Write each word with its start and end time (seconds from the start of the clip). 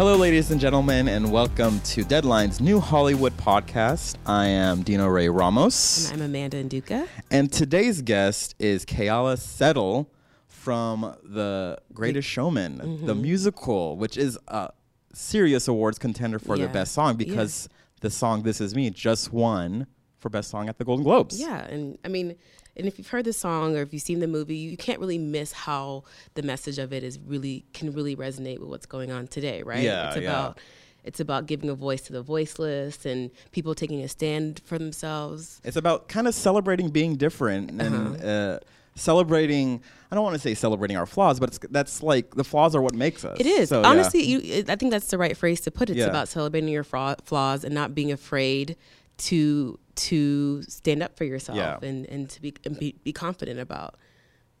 Hello, 0.00 0.16
ladies 0.16 0.50
and 0.50 0.58
gentlemen, 0.58 1.08
and 1.08 1.30
welcome 1.30 1.78
to 1.80 2.02
Deadline's 2.04 2.58
new 2.58 2.80
Hollywood 2.80 3.36
podcast. 3.36 4.16
I 4.24 4.46
am 4.46 4.80
Dino 4.82 5.06
Ray 5.06 5.28
Ramos, 5.28 6.10
And 6.10 6.22
I'm 6.22 6.30
Amanda 6.30 6.64
Nduka. 6.64 7.06
and 7.30 7.52
today's 7.52 8.00
guest 8.00 8.54
is 8.58 8.86
Keala 8.86 9.36
Settle 9.38 10.10
from 10.48 11.14
The 11.22 11.76
Greatest 11.92 12.26
Showman, 12.26 12.78
Mm-hmm. 12.78 13.06
the 13.08 13.14
musical, 13.14 13.98
which 13.98 14.16
is 14.16 14.38
a 14.48 14.70
serious 15.12 15.68
awards 15.68 15.98
contender 15.98 16.38
for 16.38 16.56
the 16.56 16.68
best 16.68 16.92
song 16.94 17.16
because 17.16 17.68
the 18.00 18.08
song 18.08 18.42
"This 18.42 18.62
Is 18.62 18.74
Me" 18.74 18.88
just 18.88 19.34
won 19.34 19.86
for 20.20 20.28
best 20.28 20.50
song 20.50 20.68
at 20.68 20.78
the 20.78 20.84
Golden 20.84 21.02
Globes. 21.04 21.40
Yeah, 21.40 21.64
and 21.66 21.98
I 22.04 22.08
mean, 22.08 22.36
and 22.76 22.86
if 22.86 22.98
you've 22.98 23.08
heard 23.08 23.24
the 23.24 23.32
song 23.32 23.76
or 23.76 23.82
if 23.82 23.92
you've 23.92 24.02
seen 24.02 24.20
the 24.20 24.28
movie, 24.28 24.56
you 24.56 24.76
can't 24.76 25.00
really 25.00 25.18
miss 25.18 25.52
how 25.52 26.04
the 26.34 26.42
message 26.42 26.78
of 26.78 26.92
it 26.92 27.02
is 27.02 27.18
really 27.26 27.64
can 27.72 27.92
really 27.92 28.14
resonate 28.14 28.58
with 28.60 28.68
what's 28.68 28.86
going 28.86 29.10
on 29.10 29.26
today, 29.26 29.62
right? 29.62 29.82
Yeah, 29.82 30.08
it's 30.08 30.16
yeah. 30.16 30.22
about 30.30 30.58
it's 31.02 31.18
about 31.18 31.46
giving 31.46 31.70
a 31.70 31.74
voice 31.74 32.02
to 32.02 32.12
the 32.12 32.22
voiceless 32.22 33.06
and 33.06 33.30
people 33.52 33.74
taking 33.74 34.02
a 34.02 34.08
stand 34.08 34.60
for 34.66 34.78
themselves. 34.78 35.60
It's 35.64 35.76
about 35.76 36.08
kind 36.08 36.28
of 36.28 36.34
celebrating 36.34 36.90
being 36.90 37.16
different 37.16 37.70
and 37.70 37.80
Uh-huh. 38.16 38.26
uh, 38.28 38.58
celebrating. 38.96 39.82
I 40.10 40.14
don't 40.14 40.24
want 40.24 40.34
to 40.34 40.40
say 40.40 40.54
celebrating 40.54 40.96
our 40.96 41.06
flaws, 41.06 41.40
but 41.40 41.48
it's, 41.50 41.58
that's 41.70 42.02
like 42.02 42.34
the 42.34 42.44
flaws 42.44 42.74
are 42.74 42.82
what 42.82 42.94
makes 42.94 43.24
us. 43.24 43.38
It 43.40 43.46
is 43.46 43.68
So, 43.70 43.80
yeah. 43.80 43.88
honestly, 43.88 44.22
you, 44.22 44.64
I 44.68 44.76
think 44.76 44.90
that's 44.92 45.06
the 45.08 45.16
right 45.18 45.36
phrase 45.36 45.60
to 45.62 45.70
put 45.70 45.88
it. 45.88 45.92
It's 45.92 46.00
Yeah. 46.00 46.06
about 46.08 46.28
celebrating 46.28 46.68
your 46.68 46.84
fra- 46.84 47.16
flaws 47.24 47.64
and 47.64 47.74
not 47.74 47.94
being 47.94 48.12
afraid 48.12 48.76
to 49.18 49.78
to 50.08 50.62
stand 50.62 51.02
up 51.02 51.16
for 51.16 51.24
yourself 51.24 51.56
Yeah. 51.56 51.78
and, 51.82 52.06
and 52.06 52.28
to 52.30 52.40
be, 52.40 52.54
and 52.64 52.78
be 52.78 52.94
be 53.04 53.12
confident 53.12 53.60
about 53.60 53.96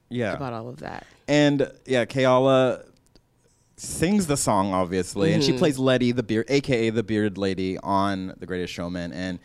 yeah. 0.08 0.34
about 0.34 0.52
all 0.52 0.68
of 0.68 0.80
that. 0.80 1.06
And 1.28 1.70
yeah, 1.86 2.04
Keala 2.04 2.84
sings 3.76 4.26
the 4.26 4.36
song 4.36 4.72
obviously, 4.74 5.32
and 5.32 5.42
she 5.42 5.50
mm-hmm. 5.50 5.58
plays 5.58 5.78
Letty, 5.78 6.12
the 6.12 6.22
beard, 6.22 6.46
aka 6.48 6.90
the 6.90 7.02
bearded 7.02 7.38
lady, 7.38 7.78
on 7.78 8.34
The 8.38 8.46
Greatest 8.46 8.72
Showman. 8.72 9.12
And 9.12 9.38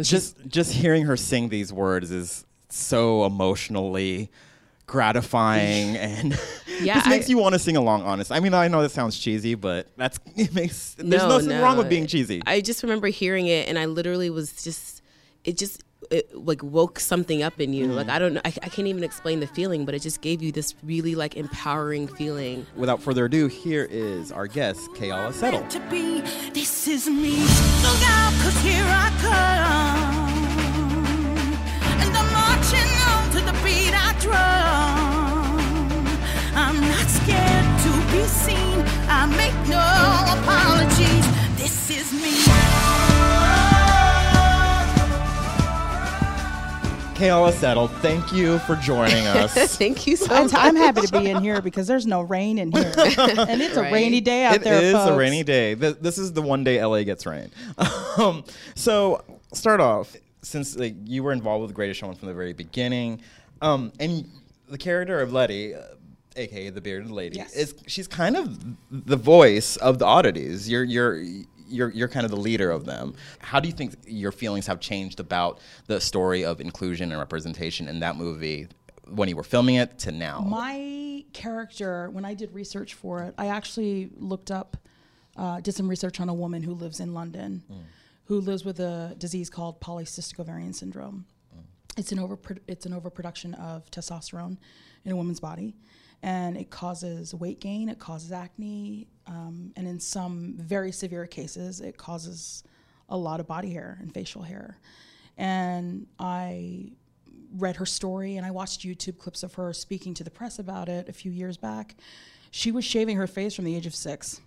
just 0.00 0.36
just 0.46 0.72
hearing 0.72 1.04
her 1.04 1.16
sing 1.16 1.48
these 1.48 1.72
words 1.72 2.10
is 2.10 2.44
so 2.68 3.24
emotionally 3.24 4.30
gratifying 4.86 5.96
and 5.96 6.38
Yeah, 6.80 6.94
just 6.98 7.08
makes 7.08 7.26
I- 7.26 7.30
you 7.30 7.38
want 7.38 7.54
to 7.54 7.58
sing 7.58 7.76
along 7.76 8.02
honest 8.02 8.30
i 8.30 8.38
mean 8.38 8.54
i 8.54 8.68
know 8.68 8.82
that 8.82 8.90
sounds 8.90 9.18
cheesy 9.18 9.56
but 9.56 9.88
that's 9.96 10.20
it 10.36 10.54
makes 10.54 10.94
there's 10.94 11.22
nothing 11.22 11.60
wrong 11.60 11.76
with 11.76 11.88
being 11.88 12.06
cheesy 12.06 12.42
I 12.46 12.60
just 12.60 12.82
remember 12.82 13.08
hearing 13.08 13.48
it, 13.48 13.68
and 13.68 13.78
I 13.78 13.86
literally 13.86 14.30
was 14.30 14.62
just, 14.62 15.02
it 15.46 15.56
just, 15.56 15.82
it 16.10 16.36
like 16.36 16.62
woke 16.62 17.00
something 17.00 17.42
up 17.42 17.60
in 17.60 17.72
you. 17.72 17.86
Mm. 17.86 17.94
Like 17.94 18.08
I 18.08 18.18
don't 18.18 18.34
know, 18.34 18.40
I, 18.44 18.48
I 18.62 18.68
can't 18.68 18.88
even 18.88 19.02
explain 19.04 19.40
the 19.40 19.46
feeling, 19.46 19.84
but 19.84 19.94
it 19.94 20.02
just 20.02 20.20
gave 20.20 20.42
you 20.42 20.52
this 20.52 20.74
really 20.82 21.14
like 21.14 21.36
empowering 21.36 22.08
feeling. 22.08 22.66
without 22.76 23.00
further 23.02 23.24
ado 23.26 23.46
here 23.46 23.86
is 23.90 24.32
our 24.32 24.46
guest 24.46 24.80
Keala 24.94 25.32
Settle 25.32 25.66
to 25.68 25.80
be. 25.88 26.20
This 26.50 26.88
is 26.88 27.08
me. 27.08 27.38
Look 27.82 28.02
out, 28.04 28.32
cause 28.42 28.60
here 28.60 28.84
I 28.86 29.10
come. 29.22 30.34
And 32.02 32.16
I'm 32.16 32.32
marching 32.32 32.90
on 33.10 33.30
to 33.30 33.40
the 33.40 33.54
beat 33.64 33.94
I 33.94 34.12
drum. 34.20 35.56
I'm 36.54 36.80
not 36.80 37.06
scared 37.08 37.80
to 37.84 37.90
be 38.12 38.22
seen. 38.26 38.84
I 39.08 39.26
make 39.26 39.54
no 39.68 39.80
apologies. 40.40 41.26
This 41.56 41.90
is 41.90 42.12
me. 42.12 42.85
Kayala 47.16 47.52
settle 47.52 47.88
thank 47.88 48.32
you 48.32 48.58
for 48.60 48.76
joining 48.76 49.26
us 49.26 49.54
Thank 49.76 50.06
you 50.06 50.16
so 50.16 50.34
I'm, 50.34 50.44
much. 50.44 50.54
I'm 50.54 50.76
happy 50.76 51.00
to 51.02 51.12
be 51.12 51.30
in 51.30 51.42
here 51.42 51.60
because 51.62 51.86
there's 51.86 52.06
no 52.06 52.20
rain 52.22 52.58
in 52.58 52.70
here, 52.72 52.92
and 52.96 53.60
it's 53.62 53.76
a 53.76 53.82
rainy 53.82 54.20
day 54.20 54.44
out 54.44 54.56
It 54.56 54.62
there. 54.64 54.82
is 54.82 54.94
a 54.94 54.98
folks. 54.98 55.16
rainy 55.16 55.42
day. 55.42 55.74
Th- 55.74 55.96
This 56.00 56.18
is 56.18 56.32
the 56.32 56.42
one 56.42 56.64
day 56.64 56.82
LA 56.84 57.02
gets 57.04 57.26
rain. 57.26 57.50
Um, 58.18 58.44
so 58.74 59.22
start 59.52 59.80
off 59.80 60.16
since 60.40 60.74
like, 60.76 60.94
you 61.04 61.22
were 61.22 61.32
involved 61.32 61.60
with 61.60 61.70
the 61.70 61.74
Greatest 61.74 62.00
Showman 62.00 62.16
from 62.16 62.28
the 62.28 62.34
very 62.34 62.54
beginning, 62.54 63.20
um, 63.60 63.92
and 64.00 64.26
the 64.70 64.78
character 64.78 65.20
of 65.20 65.32
Letty, 65.34 65.74
uh, 65.74 65.82
aka 66.36 66.70
the 66.70 66.80
bearded 66.80 67.10
lady, 67.10 67.36
Yes. 67.36 67.54
is 67.54 67.74
she's 67.86 68.08
kind 68.08 68.36
of 68.36 68.58
the 68.90 69.16
voice 69.16 69.76
of 69.76 69.98
the 69.98 70.06
oddities. 70.06 70.68
You're 70.70 70.84
you're. 70.84 71.22
You're, 71.68 71.90
you're 71.90 72.08
kind 72.08 72.24
of 72.24 72.30
the 72.30 72.36
leader 72.36 72.70
of 72.70 72.84
them. 72.84 73.14
How 73.38 73.60
do 73.60 73.68
you 73.68 73.74
think 73.74 73.94
your 74.06 74.32
feelings 74.32 74.66
have 74.66 74.80
changed 74.80 75.20
about 75.20 75.60
the 75.86 76.00
story 76.00 76.44
of 76.44 76.60
inclusion 76.60 77.10
and 77.10 77.18
representation 77.18 77.88
in 77.88 78.00
that 78.00 78.16
movie 78.16 78.68
when 79.08 79.28
you 79.28 79.36
were 79.36 79.44
filming 79.44 79.76
it 79.76 79.98
to 80.00 80.12
now? 80.12 80.40
My 80.40 81.24
character, 81.32 82.10
when 82.10 82.24
I 82.24 82.34
did 82.34 82.52
research 82.52 82.94
for 82.94 83.22
it, 83.22 83.34
I 83.38 83.48
actually 83.48 84.10
looked 84.16 84.50
up, 84.50 84.76
uh, 85.36 85.60
did 85.60 85.74
some 85.74 85.88
research 85.88 86.20
on 86.20 86.28
a 86.28 86.34
woman 86.34 86.62
who 86.62 86.74
lives 86.74 87.00
in 87.00 87.14
London, 87.14 87.62
who 88.24 88.40
lives 88.40 88.64
with 88.64 88.80
a 88.80 89.14
disease 89.18 89.48
called 89.50 89.80
polycystic 89.80 90.40
ovarian 90.40 90.72
syndrome. 90.72 91.26
It's 91.96 92.12
an 92.12 92.18
over 92.18 92.38
it's 92.68 92.84
an 92.84 92.92
overproduction 92.92 93.54
of 93.54 93.90
testosterone 93.90 94.58
in 95.04 95.12
a 95.12 95.16
woman's 95.16 95.40
body, 95.40 95.74
and 96.22 96.56
it 96.56 96.70
causes 96.70 97.34
weight 97.34 97.60
gain. 97.60 97.88
It 97.88 97.98
causes 97.98 98.32
acne, 98.32 99.06
um, 99.26 99.72
and 99.76 99.86
in 99.86 100.00
some 100.00 100.54
very 100.58 100.92
severe 100.92 101.26
cases, 101.26 101.80
it 101.80 101.96
causes 101.96 102.64
a 103.08 103.16
lot 103.16 103.40
of 103.40 103.46
body 103.46 103.70
hair 103.70 103.98
and 104.00 104.12
facial 104.12 104.42
hair. 104.42 104.78
And 105.36 106.06
I 106.18 106.92
read 107.56 107.76
her 107.76 107.86
story 107.86 108.36
and 108.36 108.46
I 108.46 108.50
watched 108.50 108.80
YouTube 108.80 109.18
clips 109.18 109.42
of 109.42 109.54
her 109.54 109.72
speaking 109.72 110.14
to 110.14 110.24
the 110.24 110.30
press 110.30 110.58
about 110.58 110.88
it 110.88 111.08
a 111.08 111.12
few 111.12 111.30
years 111.30 111.56
back. 111.56 111.96
She 112.50 112.72
was 112.72 112.84
shaving 112.84 113.16
her 113.16 113.26
face 113.26 113.54
from 113.54 113.64
the 113.64 113.76
age 113.76 113.86
of 113.86 113.94
six 113.94 114.40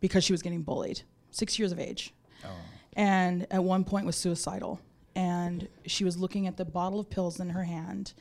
because 0.00 0.24
she 0.24 0.32
was 0.32 0.42
getting 0.42 0.62
bullied, 0.62 1.02
six 1.30 1.58
years 1.58 1.72
of 1.72 1.78
age. 1.78 2.12
And 2.94 3.46
at 3.50 3.62
one 3.62 3.84
point 3.84 4.06
was 4.06 4.16
suicidal. 4.16 4.80
And 5.14 5.68
she 5.86 6.04
was 6.04 6.16
looking 6.16 6.46
at 6.46 6.56
the 6.56 6.64
bottle 6.64 7.00
of 7.00 7.08
pills 7.08 7.40
in 7.40 7.50
her 7.50 7.64
hand 7.64 8.12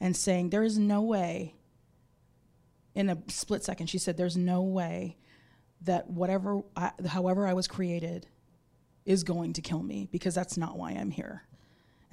and 0.00 0.16
saying, 0.16 0.50
There 0.50 0.62
is 0.62 0.78
no 0.78 1.02
way, 1.02 1.54
in 2.94 3.10
a 3.10 3.18
split 3.28 3.64
second, 3.64 3.88
she 3.88 3.98
said, 3.98 4.16
There's 4.16 4.36
no 4.36 4.62
way 4.62 5.16
that 5.82 6.08
whatever, 6.08 6.62
I, 6.76 6.92
however 7.06 7.46
I 7.46 7.52
was 7.52 7.66
created, 7.66 8.26
is 9.04 9.22
going 9.22 9.52
to 9.54 9.60
kill 9.60 9.82
me 9.82 10.08
because 10.10 10.34
that's 10.34 10.56
not 10.56 10.78
why 10.78 10.92
I'm 10.92 11.10
here 11.10 11.42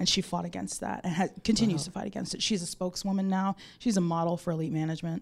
and 0.02 0.10
she 0.10 0.22
fought 0.22 0.46
against 0.46 0.82
that 0.82 1.02
and 1.04 1.14
has, 1.14 1.32
continues 1.44 1.82
uh-huh. 1.82 1.86
to 1.86 1.92
fight 1.92 2.08
against 2.08 2.34
it. 2.34 2.42
She's 2.42 2.64
a 2.64 2.66
spokeswoman 2.66 3.30
now. 3.30 3.56
She's 3.78 3.98
a 3.98 4.02
model 4.02 4.36
for 4.36 4.50
elite 4.50 4.72
management. 4.72 5.22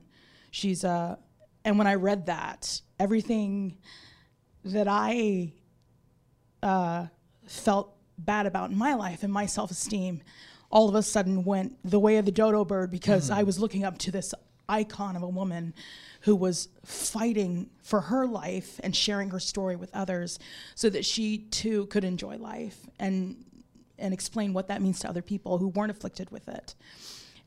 She's 0.51 0.85
a, 0.85 1.19
and 1.65 1.77
when 1.77 1.85
I 1.85 1.95
read 1.95 2.27
that, 2.27 2.79
everything 2.97 3.77
that 4.63 4.87
I 4.87 5.51
uh, 6.63 7.07
felt 7.45 7.93
bad 8.17 8.45
about 8.45 8.71
in 8.71 8.77
my 8.77 8.93
life 8.93 9.23
and 9.23 9.33
my 9.33 9.47
self 9.47 9.69
esteem, 9.69 10.21
all 10.71 10.87
of 10.87 10.95
a 10.95 11.03
sudden 11.03 11.43
went 11.43 11.77
the 11.83 11.99
way 11.99 12.15
of 12.15 12.23
the 12.23 12.31
dodo 12.31 12.63
bird 12.63 12.89
because 12.89 13.29
mm-hmm. 13.29 13.39
I 13.39 13.43
was 13.43 13.59
looking 13.59 13.83
up 13.83 13.97
to 13.97 14.11
this 14.11 14.33
icon 14.69 15.15
of 15.15 15.23
a 15.23 15.27
woman 15.27 15.73
who 16.21 16.35
was 16.35 16.69
fighting 16.85 17.69
for 17.81 18.01
her 18.01 18.25
life 18.25 18.79
and 18.83 18.95
sharing 18.95 19.29
her 19.29 19.39
story 19.39 19.75
with 19.75 19.89
others 19.93 20.39
so 20.75 20.89
that 20.89 21.05
she 21.05 21.37
too 21.37 21.85
could 21.87 22.03
enjoy 22.03 22.37
life 22.37 22.77
and 22.99 23.43
and 23.97 24.13
explain 24.13 24.53
what 24.53 24.69
that 24.69 24.81
means 24.81 24.99
to 24.99 25.09
other 25.09 25.21
people 25.21 25.57
who 25.57 25.67
weren't 25.67 25.91
afflicted 25.91 26.31
with 26.31 26.47
it. 26.47 26.75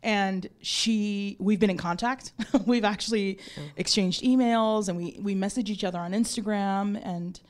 And 0.03 0.49
she 0.61 1.37
we've 1.39 1.61
been 1.61 1.71
in 1.71 1.79
contact. 1.79 2.33
We've 2.67 2.85
actually 2.85 3.39
exchanged 3.77 4.23
emails 4.23 4.89
and 4.89 4.99
we 4.99 5.19
we 5.23 5.35
message 5.35 5.71
each 5.71 5.85
other 5.85 6.01
on 6.01 6.11
instagram 6.13 7.01
and 7.05 7.41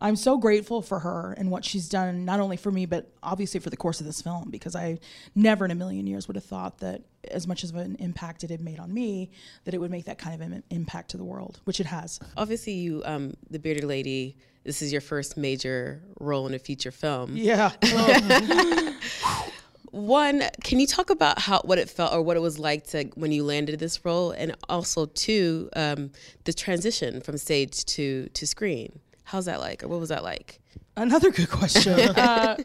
i'm 0.00 0.16
so 0.16 0.36
grateful 0.38 0.80
for 0.82 1.00
her 1.00 1.34
and 1.38 1.50
what 1.50 1.64
she's 1.64 1.88
done 1.88 2.24
not 2.24 2.40
only 2.40 2.56
for 2.56 2.70
me 2.70 2.86
but 2.86 3.10
obviously 3.22 3.60
for 3.60 3.70
the 3.70 3.76
course 3.76 4.00
of 4.00 4.06
this 4.06 4.22
film 4.22 4.50
because 4.50 4.74
i 4.76 4.98
never 5.34 5.64
in 5.64 5.70
a 5.70 5.74
million 5.74 6.06
years 6.06 6.28
would 6.28 6.36
have 6.36 6.44
thought 6.44 6.78
that 6.78 7.02
as 7.30 7.46
much 7.46 7.64
of 7.64 7.74
an 7.74 7.96
impact 7.98 8.44
it 8.44 8.50
had 8.50 8.60
made 8.60 8.78
on 8.78 8.92
me 8.92 9.30
that 9.64 9.74
it 9.74 9.78
would 9.78 9.90
make 9.90 10.04
that 10.04 10.18
kind 10.18 10.34
of 10.40 10.52
Im- 10.52 10.62
impact 10.70 11.10
to 11.10 11.16
the 11.16 11.24
world 11.24 11.60
which 11.64 11.80
it 11.80 11.86
has 11.86 12.20
Obviously, 12.36 12.72
you, 12.72 13.02
um, 13.04 13.34
the 13.50 13.58
bearded 13.58 13.84
lady. 13.84 14.36
This 14.64 14.82
is 14.82 14.92
your 14.92 15.00
first 15.00 15.36
major 15.36 16.02
role 16.20 16.46
in 16.46 16.54
a 16.54 16.58
feature 16.58 16.90
film. 16.90 17.36
yeah 17.36 17.72
One, 19.90 20.42
can 20.62 20.78
you 20.80 20.86
talk 20.86 21.08
about 21.10 21.38
how 21.40 21.60
what 21.64 21.78
it 21.78 21.88
felt 21.88 22.12
or 22.12 22.20
what 22.20 22.36
it 22.36 22.40
was 22.40 22.58
like 22.58 22.86
to 22.88 23.04
when 23.14 23.32
you 23.32 23.42
landed 23.42 23.78
this 23.78 24.04
role, 24.04 24.32
and 24.32 24.54
also 24.68 25.06
two, 25.06 25.70
um, 25.74 26.10
the 26.44 26.52
transition 26.52 27.20
from 27.22 27.38
stage 27.38 27.84
to 27.86 28.28
to 28.34 28.46
screen. 28.46 29.00
How's 29.28 29.44
that 29.44 29.60
like, 29.60 29.82
or 29.82 29.88
what 29.88 30.00
was 30.00 30.08
that 30.08 30.24
like? 30.24 30.58
Another 30.96 31.30
good 31.30 31.50
question. 31.50 31.92
uh, 32.16 32.56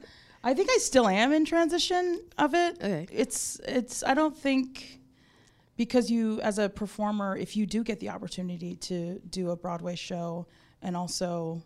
I 0.45 0.53
think 0.53 0.69
I 0.71 0.77
still 0.77 1.09
am 1.09 1.33
in 1.33 1.43
transition 1.43 2.23
of 2.37 2.53
it. 2.53 2.77
Okay. 2.77 3.05
It's 3.11 3.59
it's. 3.67 4.01
I 4.01 4.13
don't 4.13 4.35
think 4.35 5.01
because 5.75 6.09
you, 6.09 6.39
as 6.39 6.59
a 6.59 6.69
performer, 6.69 7.35
if 7.35 7.57
you 7.57 7.65
do 7.65 7.83
get 7.83 7.99
the 7.99 8.07
opportunity 8.07 8.77
to 8.77 9.19
do 9.29 9.51
a 9.51 9.57
Broadway 9.57 9.95
show 9.95 10.47
and 10.81 10.95
also 10.95 11.61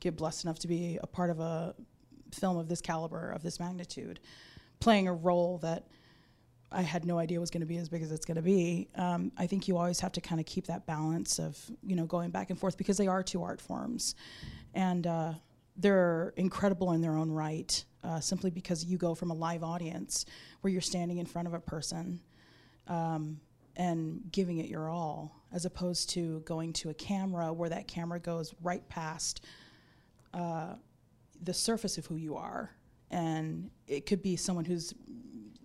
get 0.00 0.16
blessed 0.16 0.44
enough 0.44 0.58
to 0.60 0.66
be 0.66 0.98
a 1.02 1.06
part 1.06 1.28
of 1.28 1.40
a 1.40 1.74
film 2.32 2.56
of 2.56 2.68
this 2.68 2.80
caliber, 2.80 3.30
of 3.30 3.42
this 3.42 3.60
magnitude, 3.60 4.18
playing 4.80 5.08
a 5.08 5.12
role 5.12 5.58
that 5.58 5.88
I 6.70 6.82
had 6.82 7.04
no 7.06 7.18
idea 7.18 7.38
it 7.38 7.40
was 7.40 7.50
going 7.50 7.62
to 7.62 7.66
be 7.66 7.78
as 7.78 7.88
big 7.88 8.02
as 8.02 8.12
it's 8.12 8.26
going 8.26 8.36
to 8.36 8.42
be. 8.42 8.88
Um, 8.94 9.32
I 9.38 9.46
think 9.46 9.68
you 9.68 9.78
always 9.78 10.00
have 10.00 10.12
to 10.12 10.20
kind 10.20 10.38
of 10.38 10.46
keep 10.46 10.66
that 10.66 10.86
balance 10.86 11.38
of 11.38 11.58
you 11.82 11.96
know 11.96 12.04
going 12.04 12.30
back 12.30 12.50
and 12.50 12.58
forth 12.58 12.76
because 12.76 12.98
they 12.98 13.06
are 13.06 13.22
two 13.22 13.42
art 13.42 13.60
forms, 13.60 14.14
and 14.74 15.06
uh, 15.06 15.32
they're 15.76 16.34
incredible 16.36 16.92
in 16.92 17.00
their 17.00 17.16
own 17.16 17.30
right. 17.30 17.84
Uh, 18.04 18.20
simply 18.20 18.48
because 18.48 18.84
you 18.84 18.96
go 18.96 19.12
from 19.12 19.32
a 19.32 19.34
live 19.34 19.64
audience 19.64 20.24
where 20.60 20.72
you're 20.72 20.80
standing 20.80 21.18
in 21.18 21.26
front 21.26 21.48
of 21.48 21.54
a 21.54 21.58
person 21.58 22.20
um, 22.86 23.40
and 23.74 24.22
giving 24.30 24.58
it 24.58 24.66
your 24.66 24.88
all, 24.88 25.42
as 25.52 25.64
opposed 25.64 26.08
to 26.08 26.38
going 26.40 26.72
to 26.72 26.90
a 26.90 26.94
camera 26.94 27.52
where 27.52 27.68
that 27.68 27.88
camera 27.88 28.20
goes 28.20 28.54
right 28.62 28.88
past 28.88 29.44
uh, 30.32 30.74
the 31.42 31.52
surface 31.52 31.98
of 31.98 32.06
who 32.06 32.14
you 32.14 32.36
are, 32.36 32.70
and 33.10 33.68
it 33.88 34.06
could 34.06 34.22
be 34.22 34.36
someone 34.36 34.64
who's 34.64 34.94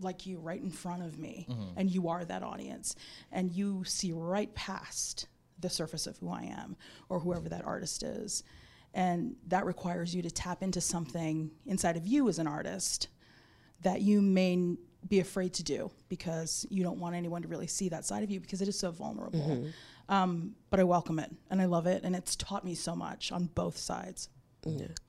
like 0.03 0.25
you 0.25 0.39
right 0.39 0.61
in 0.61 0.69
front 0.71 1.03
of 1.03 1.17
me, 1.19 1.47
and 1.77 1.89
you 1.89 2.07
are 2.09 2.23
that 2.25 2.43
audience, 2.43 2.95
and 3.31 3.51
you 3.51 3.83
see 3.85 4.11
right 4.11 4.53
past 4.55 5.27
the 5.59 5.69
surface 5.69 6.07
of 6.07 6.17
who 6.17 6.29
I 6.29 6.43
am 6.43 6.75
or 7.09 7.19
whoever 7.19 7.47
that 7.49 7.65
artist 7.65 8.03
is. 8.03 8.43
And 8.93 9.35
that 9.47 9.65
requires 9.65 10.13
you 10.13 10.21
to 10.21 10.29
tap 10.31 10.61
into 10.61 10.81
something 10.81 11.51
inside 11.65 11.97
of 11.97 12.05
you 12.05 12.29
as 12.29 12.37
an 12.39 12.47
artist 12.47 13.07
that 13.81 14.01
you 14.01 14.21
may 14.21 14.53
n- 14.53 14.77
be 15.07 15.19
afraid 15.19 15.53
to 15.55 15.63
do 15.63 15.89
because 16.09 16.65
you 16.69 16.83
don't 16.83 16.99
want 16.99 17.15
anyone 17.15 17.41
to 17.41 17.47
really 17.47 17.67
see 17.67 17.89
that 17.89 18.05
side 18.05 18.23
of 18.23 18.29
you 18.31 18.39
because 18.39 18.61
it 18.61 18.67
is 18.67 18.77
so 18.77 18.91
vulnerable. 18.91 19.39
Um, 20.09 20.55
but 20.69 20.79
I 20.79 20.83
welcome 20.83 21.17
it 21.19 21.31
and 21.49 21.61
I 21.61 21.65
love 21.65 21.87
it, 21.87 22.03
and 22.03 22.15
it's 22.15 22.35
taught 22.35 22.63
me 22.65 22.75
so 22.75 22.95
much 22.95 23.31
on 23.31 23.45
both 23.55 23.77
sides. 23.77 24.29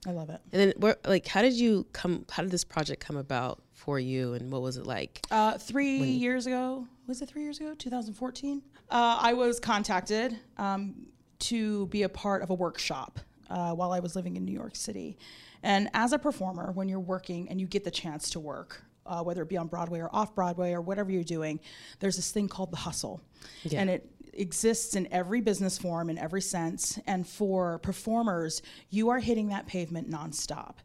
I 0.07 0.11
love 0.11 0.29
it. 0.29 0.41
And 0.51 0.61
then, 0.61 0.73
where, 0.77 0.97
like, 1.05 1.27
how 1.27 1.41
did 1.41 1.53
you 1.53 1.85
come? 1.93 2.25
How 2.31 2.43
did 2.43 2.51
this 2.51 2.63
project 2.63 3.05
come 3.05 3.17
about 3.17 3.61
for 3.73 3.99
you, 3.99 4.33
and 4.33 4.51
what 4.51 4.61
was 4.61 4.77
it 4.77 4.85
like? 4.85 5.25
Uh, 5.31 5.57
three 5.57 5.97
years 5.97 6.47
ago, 6.47 6.87
was 7.07 7.21
it 7.21 7.29
three 7.29 7.43
years 7.43 7.59
ago? 7.59 7.73
2014. 7.77 8.61
Uh, 8.89 9.19
I 9.21 9.33
was 9.33 9.59
contacted 9.59 10.37
um, 10.57 11.07
to 11.39 11.87
be 11.87 12.03
a 12.03 12.09
part 12.09 12.41
of 12.41 12.49
a 12.49 12.53
workshop 12.53 13.19
uh, 13.49 13.73
while 13.73 13.91
I 13.91 13.99
was 13.99 14.15
living 14.15 14.35
in 14.35 14.45
New 14.45 14.53
York 14.53 14.75
City. 14.75 15.17
And 15.63 15.89
as 15.93 16.13
a 16.13 16.19
performer, 16.19 16.71
when 16.71 16.87
you're 16.87 16.99
working 16.99 17.49
and 17.49 17.59
you 17.59 17.67
get 17.67 17.83
the 17.83 17.91
chance 17.91 18.29
to 18.31 18.39
work, 18.39 18.83
uh, 19.07 19.23
whether 19.23 19.41
it 19.41 19.49
be 19.49 19.57
on 19.57 19.67
Broadway 19.67 19.99
or 19.99 20.09
off 20.13 20.35
Broadway 20.35 20.73
or 20.73 20.81
whatever 20.81 21.11
you're 21.11 21.23
doing, 21.23 21.59
there's 21.99 22.15
this 22.15 22.31
thing 22.31 22.47
called 22.47 22.71
the 22.71 22.77
hustle. 22.77 23.21
And 23.79 23.89
it 23.89 24.09
exists 24.35 24.95
in 24.95 25.07
every 25.11 25.41
business 25.41 25.77
form, 25.77 26.09
in 26.09 26.17
every 26.17 26.41
sense. 26.41 26.99
And 27.07 27.27
for 27.27 27.79
performers, 27.79 28.61
you 28.89 29.09
are 29.09 29.19
hitting 29.19 29.49
that 29.49 29.67
pavement 29.67 30.09
nonstop. 30.09 30.75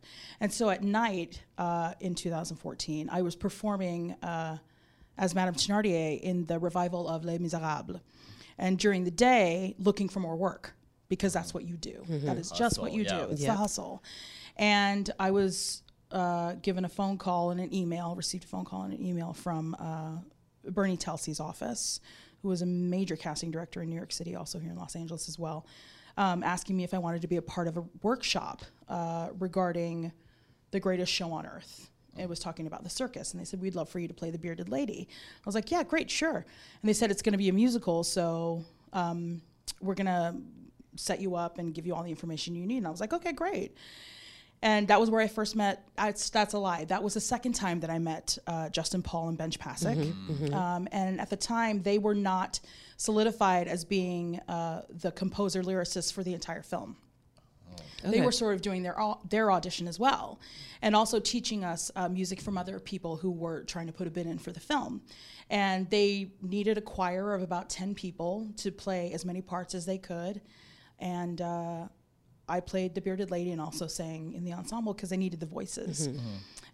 And 0.40 0.52
so 0.52 0.70
at 0.70 0.82
night 0.82 1.42
uh, 1.58 1.94
in 2.00 2.14
2014, 2.14 3.08
I 3.10 3.22
was 3.22 3.36
performing 3.36 4.12
uh, 4.22 4.58
as 5.18 5.34
Madame 5.34 5.54
Thénardier 5.54 6.20
in 6.20 6.46
the 6.46 6.58
revival 6.58 7.08
of 7.08 7.24
Les 7.24 7.38
Miserables. 7.38 8.00
And 8.58 8.78
during 8.78 9.04
the 9.04 9.10
day, 9.10 9.74
looking 9.78 10.08
for 10.08 10.20
more 10.20 10.36
work 10.36 10.74
because 11.08 11.32
that's 11.32 11.52
what 11.52 11.64
you 11.64 11.76
do. 11.76 12.04
That 12.08 12.36
is 12.36 12.50
just 12.50 12.78
what 12.78 12.92
you 12.92 13.04
do. 13.04 13.28
It's 13.30 13.40
the 13.52 13.54
hustle. 13.54 14.02
And 14.56 15.10
I 15.18 15.30
was 15.30 15.82
uh, 16.12 16.54
given 16.62 16.84
a 16.84 16.88
phone 16.88 17.18
call 17.18 17.50
and 17.50 17.60
an 17.60 17.74
email, 17.74 18.14
received 18.14 18.44
a 18.44 18.46
phone 18.46 18.64
call 18.64 18.82
and 18.82 18.92
an 18.94 19.04
email 19.04 19.32
from 19.32 19.74
uh, 19.78 20.18
Bernie 20.70 20.96
Telsey's 20.96 21.40
office, 21.40 22.00
who 22.42 22.48
was 22.48 22.62
a 22.62 22.66
major 22.66 23.16
casting 23.16 23.50
director 23.50 23.82
in 23.82 23.90
New 23.90 23.96
York 23.96 24.12
City, 24.12 24.34
also 24.34 24.58
here 24.58 24.70
in 24.70 24.76
Los 24.76 24.96
Angeles 24.96 25.28
as 25.28 25.38
well, 25.38 25.66
um, 26.16 26.42
asking 26.42 26.76
me 26.76 26.84
if 26.84 26.94
I 26.94 26.98
wanted 26.98 27.22
to 27.22 27.28
be 27.28 27.36
a 27.36 27.42
part 27.42 27.68
of 27.68 27.76
a 27.76 27.84
workshop 28.02 28.62
uh, 28.88 29.28
regarding 29.38 30.12
the 30.70 30.80
greatest 30.80 31.12
show 31.12 31.32
on 31.32 31.46
earth. 31.46 31.90
It 32.18 32.28
was 32.28 32.38
talking 32.38 32.66
about 32.66 32.82
the 32.82 32.90
circus, 32.90 33.32
and 33.32 33.40
they 33.40 33.44
said, 33.44 33.60
We'd 33.60 33.74
love 33.74 33.88
for 33.88 33.98
you 33.98 34.08
to 34.08 34.14
play 34.14 34.30
the 34.30 34.38
bearded 34.38 34.68
lady. 34.68 35.08
I 35.10 35.42
was 35.46 35.54
like, 35.54 35.70
Yeah, 35.70 35.82
great, 35.82 36.10
sure. 36.10 36.36
And 36.36 36.88
they 36.88 36.92
said, 36.92 37.10
It's 37.10 37.22
going 37.22 37.32
to 37.32 37.38
be 37.38 37.48
a 37.48 37.52
musical, 37.52 38.02
so 38.02 38.64
um, 38.92 39.40
we're 39.80 39.94
going 39.94 40.06
to 40.06 40.34
set 40.96 41.20
you 41.20 41.36
up 41.36 41.58
and 41.58 41.72
give 41.72 41.86
you 41.86 41.94
all 41.94 42.02
the 42.02 42.10
information 42.10 42.54
you 42.54 42.66
need. 42.66 42.78
And 42.78 42.86
I 42.86 42.90
was 42.90 43.00
like, 43.00 43.12
Okay, 43.12 43.32
great. 43.32 43.76
And 44.62 44.88
that 44.88 45.00
was 45.00 45.08
where 45.08 45.22
I 45.22 45.26
first 45.26 45.56
met. 45.56 45.88
I, 45.96 46.12
that's 46.32 46.52
a 46.52 46.58
lie. 46.58 46.84
That 46.84 47.02
was 47.02 47.14
the 47.14 47.20
second 47.20 47.54
time 47.54 47.80
that 47.80 47.88
I 47.88 47.98
met 47.98 48.36
uh, 48.46 48.68
Justin 48.68 49.02
Paul 49.02 49.28
and 49.28 49.38
Benj 49.38 49.58
Pasek. 49.58 50.52
Um, 50.52 50.86
and 50.92 51.18
at 51.18 51.30
the 51.30 51.36
time, 51.36 51.82
they 51.82 51.96
were 51.96 52.14
not 52.14 52.60
solidified 52.98 53.68
as 53.68 53.86
being 53.86 54.38
uh, 54.48 54.82
the 54.90 55.12
composer 55.12 55.62
lyricist 55.62 56.12
for 56.12 56.22
the 56.22 56.34
entire 56.34 56.62
film. 56.62 56.96
They 58.02 58.20
were 58.22 58.32
sort 58.32 58.54
of 58.54 58.62
doing 58.62 58.82
their 58.82 58.98
au- 59.00 59.20
their 59.28 59.50
audition 59.52 59.86
as 59.86 59.98
well, 59.98 60.40
and 60.80 60.96
also 60.96 61.20
teaching 61.20 61.64
us 61.64 61.90
uh, 61.96 62.08
music 62.08 62.40
from 62.40 62.56
other 62.56 62.78
people 62.80 63.16
who 63.16 63.30
were 63.30 63.62
trying 63.64 63.86
to 63.88 63.92
put 63.92 64.06
a 64.06 64.10
bid 64.10 64.26
in 64.26 64.38
for 64.38 64.52
the 64.52 64.60
film. 64.60 65.02
And 65.50 65.88
they 65.90 66.32
needed 66.40 66.78
a 66.78 66.80
choir 66.80 67.34
of 67.34 67.42
about 67.42 67.68
ten 67.68 67.94
people 67.94 68.48
to 68.58 68.72
play 68.72 69.12
as 69.12 69.24
many 69.26 69.42
parts 69.42 69.74
as 69.74 69.84
they 69.84 69.98
could, 69.98 70.40
and 70.98 71.42
uh, 71.42 71.88
I 72.50 72.60
played 72.60 72.94
the 72.94 73.00
bearded 73.00 73.30
lady 73.30 73.52
and 73.52 73.60
also 73.60 73.86
sang 73.86 74.32
in 74.34 74.44
the 74.44 74.52
ensemble 74.52 74.92
because 74.92 75.12
I 75.12 75.16
needed 75.16 75.40
the 75.40 75.46
voices. 75.46 76.08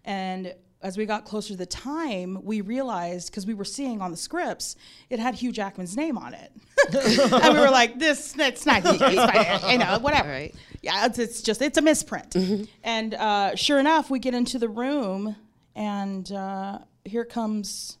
And 0.03 0.53
as 0.81 0.97
we 0.97 1.05
got 1.05 1.25
closer 1.25 1.49
to 1.49 1.57
the 1.57 1.65
time, 1.65 2.39
we 2.43 2.61
realized 2.61 3.29
because 3.31 3.45
we 3.45 3.53
were 3.53 3.65
seeing 3.65 4.01
on 4.01 4.11
the 4.11 4.17
scripts, 4.17 4.75
it 5.09 5.19
had 5.19 5.35
Hugh 5.35 5.51
Jackman's 5.51 5.95
name 5.97 6.17
on 6.17 6.33
it, 6.33 6.51
and 6.93 7.53
we 7.53 7.59
were 7.59 7.69
like, 7.71 7.97
"This, 7.99 8.35
it's 8.37 8.65
not, 8.65 8.85
he's 8.85 8.99
fine, 8.99 9.71
you 9.71 9.77
know, 9.79 9.97
whatever." 9.99 10.29
Right. 10.29 10.55
Yeah, 10.81 11.05
it's, 11.07 11.17
it's 11.19 11.41
just 11.41 11.61
it's 11.61 11.77
a 11.77 11.81
misprint. 11.81 12.35
And 12.83 13.13
uh, 13.15 13.55
sure 13.55 13.79
enough, 13.79 14.09
we 14.11 14.19
get 14.19 14.33
into 14.35 14.59
the 14.59 14.69
room, 14.69 15.35
and 15.75 16.31
uh, 16.31 16.79
here 17.05 17.25
comes 17.25 17.97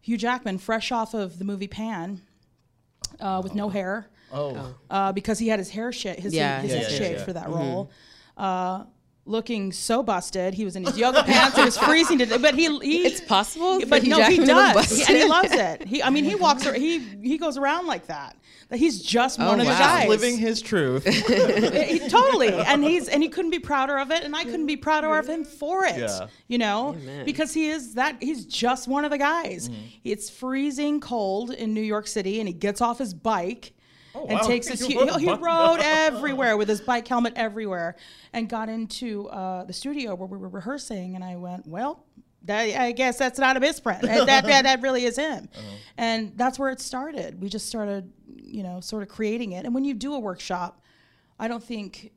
Hugh 0.00 0.18
Jackman, 0.18 0.58
fresh 0.58 0.90
off 0.90 1.14
of 1.14 1.38
the 1.38 1.44
movie 1.44 1.68
Pan, 1.68 2.20
uh, 3.20 3.40
with 3.42 3.54
no 3.54 3.68
hair. 3.68 4.08
Oh. 4.34 4.74
Uh, 4.90 5.12
because 5.12 5.38
he 5.38 5.48
had 5.48 5.58
his 5.58 5.70
hair 5.70 5.92
shaved, 5.92 6.18
his, 6.20 6.34
Yeah, 6.34 6.60
his 6.60 6.70
yeah, 6.72 6.76
head 6.78 6.90
yeah, 6.90 6.98
shaved 6.98 7.18
yeah. 7.20 7.24
for 7.24 7.32
that 7.34 7.48
role. 7.48 7.90
Uh, 8.36 8.84
looking 9.26 9.72
so 9.72 10.02
busted. 10.02 10.52
He 10.52 10.66
was 10.66 10.76
in 10.76 10.84
his 10.84 10.98
yoga 10.98 11.22
pants. 11.24 11.56
It 11.56 11.64
was 11.64 11.78
freezing 11.78 12.18
to 12.18 12.38
but 12.38 12.54
he, 12.54 12.64
he 12.80 13.06
It's 13.06 13.22
possible, 13.22 13.80
But 13.88 14.02
Hugh 14.02 14.10
no, 14.10 14.16
he 14.24 14.36
Jackman 14.36 14.48
to 14.48 14.54
look 14.54 14.74
does, 14.74 14.98
He- 14.98 15.04
and 15.14 15.22
he 15.22 15.28
loves 15.28 15.52
it. 15.52 15.86
He, 15.86 16.02
I 16.02 16.10
mean, 16.10 16.24
he 16.24 16.34
walks. 16.46 16.66
ar- 16.66 16.74
He 16.74 16.98
he 16.98 17.38
goes 17.38 17.56
around 17.56 17.86
like 17.86 18.08
that. 18.08 18.36
That 18.68 18.76
he's 18.78 19.00
just 19.00 19.38
one 19.38 19.60
of 19.60 19.66
the 19.66 19.72
guys. 19.72 20.08
Living 20.08 20.36
his 20.36 20.60
truth. 20.60 21.06
He- 21.84 22.08
totally 22.08 22.48
and 22.52 22.82
he's 22.84 23.08
and 23.08 23.22
he 23.22 23.28
couldn't 23.28 23.50
be 23.50 23.58
prouder 23.58 23.96
of 23.98 24.10
it 24.10 24.24
and 24.24 24.34
i 24.36 24.42
couldn't 24.44 24.66
be 24.66 24.76
prouder 24.76 25.14
of 25.16 25.26
him 25.28 25.44
for 25.44 25.84
it 25.84 25.96
Yeah. 25.98 26.26
you 26.48 26.58
know 26.58 26.96
because 27.24 27.52
he 27.54 27.68
is 27.68 27.94
that 27.94 28.16
he's 28.20 28.44
just 28.46 28.88
one 28.88 29.04
of 29.04 29.10
the 29.10 29.18
guys 29.18 29.70
it's 30.02 30.28
freezing 30.30 31.00
cold 31.00 31.50
in 31.50 31.72
new 31.74 31.80
york 31.80 32.06
city 32.06 32.40
and 32.40 32.48
he 32.48 32.54
gets 32.54 32.80
off 32.80 32.98
his 32.98 33.14
bike 33.14 33.72
and 34.14 34.38
wow. 34.38 34.46
takes 34.46 34.68
his 34.68 34.80
He 34.80 34.94
he, 34.94 34.98
rode 34.98 35.08
a 35.08 35.18
he 35.18 35.26
bike. 35.26 35.40
rode 35.40 35.80
everywhere 35.80 36.56
with 36.56 36.68
his 36.68 36.80
bike 36.80 37.06
helmet 37.08 37.32
everywhere 37.36 37.96
and 38.32 38.48
got 38.48 38.68
into 38.68 39.28
uh, 39.28 39.64
the 39.64 39.72
studio 39.72 40.14
where 40.14 40.28
we 40.28 40.38
were 40.38 40.48
rehearsing 40.48 41.14
and 41.14 41.24
i 41.24 41.36
went 41.36 41.66
well 41.66 42.04
that, 42.44 42.78
I 42.78 42.92
guess 42.92 43.18
that's 43.18 43.38
not 43.38 43.56
a 43.56 43.60
misprint. 43.60 44.02
that, 44.02 44.26
that, 44.26 44.64
that 44.64 44.82
really 44.82 45.04
is 45.04 45.16
him. 45.16 45.48
And 45.96 46.32
that's 46.36 46.58
where 46.58 46.70
it 46.70 46.80
started. 46.80 47.40
We 47.40 47.48
just 47.48 47.68
started, 47.68 48.12
you 48.36 48.64
know, 48.64 48.80
sort 48.80 49.04
of 49.04 49.08
creating 49.08 49.52
it. 49.52 49.64
And 49.64 49.72
when 49.72 49.84
you 49.84 49.94
do 49.94 50.14
a 50.14 50.18
workshop, 50.18 50.82
I 51.38 51.46
don't 51.46 51.62
think, 51.62 52.10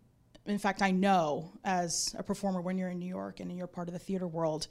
in 0.48 0.58
fact, 0.58 0.82
I 0.82 0.90
know 0.90 1.52
as 1.64 2.16
a 2.18 2.24
performer 2.24 2.60
when 2.60 2.76
you're 2.80 2.90
in 2.90 2.98
New 2.98 3.08
York 3.08 3.40
and 3.40 3.56
you're 3.56 3.68
part 3.68 3.88
of 3.88 3.94
the 3.94 4.00
theater 4.00 4.28
world, 4.28 4.68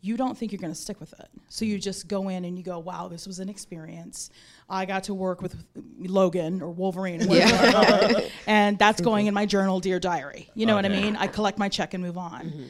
you 0.00 0.16
don't 0.16 0.36
think 0.38 0.52
you're 0.52 0.60
going 0.60 0.72
to 0.72 0.78
stick 0.78 1.00
with 1.00 1.12
it. 1.18 1.28
So 1.48 1.64
you 1.64 1.78
just 1.78 2.08
go 2.08 2.28
in 2.28 2.44
and 2.44 2.56
you 2.56 2.64
go, 2.64 2.78
wow, 2.78 3.08
this 3.08 3.26
was 3.26 3.38
an 3.40 3.48
experience. 3.48 4.30
I 4.68 4.84
got 4.84 5.04
to 5.04 5.14
work 5.14 5.42
with 5.42 5.56
Logan 5.98 6.62
or 6.62 6.70
Wolverine, 6.70 7.26
whatever 7.26 7.56
you 7.56 7.72
wanna 7.72 7.72
call 7.72 8.16
it. 8.18 8.32
and 8.46 8.78
that's 8.78 9.00
going 9.00 9.26
in 9.26 9.34
my 9.34 9.46
journal, 9.46 9.80
Dear 9.80 9.98
Diary. 9.98 10.50
You 10.54 10.66
know 10.66 10.74
oh, 10.74 10.76
what 10.76 10.84
I 10.84 10.88
mean? 10.88 11.16
I 11.16 11.26
collect 11.26 11.58
my 11.58 11.68
check 11.68 11.94
and 11.94 12.02
move 12.02 12.18
on. 12.18 12.46
Mm-hmm. 12.46 12.64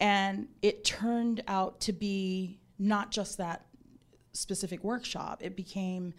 And 0.00 0.48
it 0.62 0.84
turned 0.84 1.42
out 1.46 1.80
to 1.80 1.92
be 1.92 2.58
not 2.78 3.10
just 3.10 3.38
that 3.38 3.66
specific 4.32 4.82
workshop, 4.82 5.42
it 5.42 5.56
became 5.56 6.14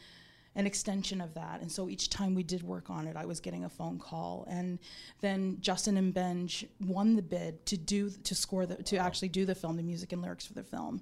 an 0.56 0.68
extension 0.68 1.22
of 1.22 1.34
that. 1.34 1.62
And 1.62 1.72
so 1.72 1.88
each 1.88 2.10
time 2.10 2.36
we 2.36 2.44
did 2.44 2.62
work 2.64 2.90
on 2.90 3.08
it, 3.08 3.16
I 3.16 3.26
was 3.26 3.40
getting 3.40 3.64
a 3.64 3.70
phone 3.70 4.00
call. 4.00 4.46
And 4.50 4.80
then 5.22 5.58
Justin 5.62 5.98
and 5.98 6.14
Benj 6.14 6.66
won 6.80 7.16
the 7.16 7.22
bid 7.22 7.66
to 7.68 7.78
do 7.78 8.10
to 8.10 8.36
score 8.36 8.66
the 8.66 8.76
to 8.84 8.98
actually 8.98 9.30
do 9.30 9.46
the 9.46 9.56
film, 9.56 9.78
the 9.78 9.84
music 9.84 10.12
and 10.12 10.22
lyrics 10.22 10.46
for 10.46 10.54
the 10.54 10.64
film. 10.64 11.02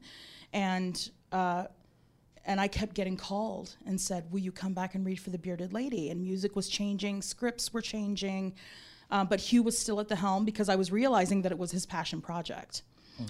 And 0.54 1.10
uh, 1.32 1.66
and 2.46 2.60
I 2.60 2.68
kept 2.68 2.94
getting 2.94 3.18
called 3.18 3.76
and 3.86 4.00
said, 4.00 4.32
"Will 4.32 4.40
you 4.40 4.52
come 4.52 4.74
back 4.74 4.96
and 4.96 5.06
read 5.06 5.20
for 5.20 5.32
the 5.32 5.40
Bearded 5.40 5.74
Lady?" 5.74 6.10
And 6.10 6.22
music 6.22 6.56
was 6.56 6.70
changing, 6.70 7.22
scripts 7.22 7.74
were 7.74 7.82
changing, 7.82 8.54
um, 9.12 9.28
but 9.28 9.40
Hugh 9.40 9.64
was 9.64 9.78
still 9.78 10.00
at 10.00 10.08
the 10.08 10.16
helm 10.16 10.46
because 10.46 10.70
I 10.70 10.76
was 10.76 10.92
realizing 10.92 11.42
that 11.42 11.52
it 11.52 11.58
was 11.58 11.72
his 11.72 11.86
passion 11.86 12.22
project. 12.22 12.84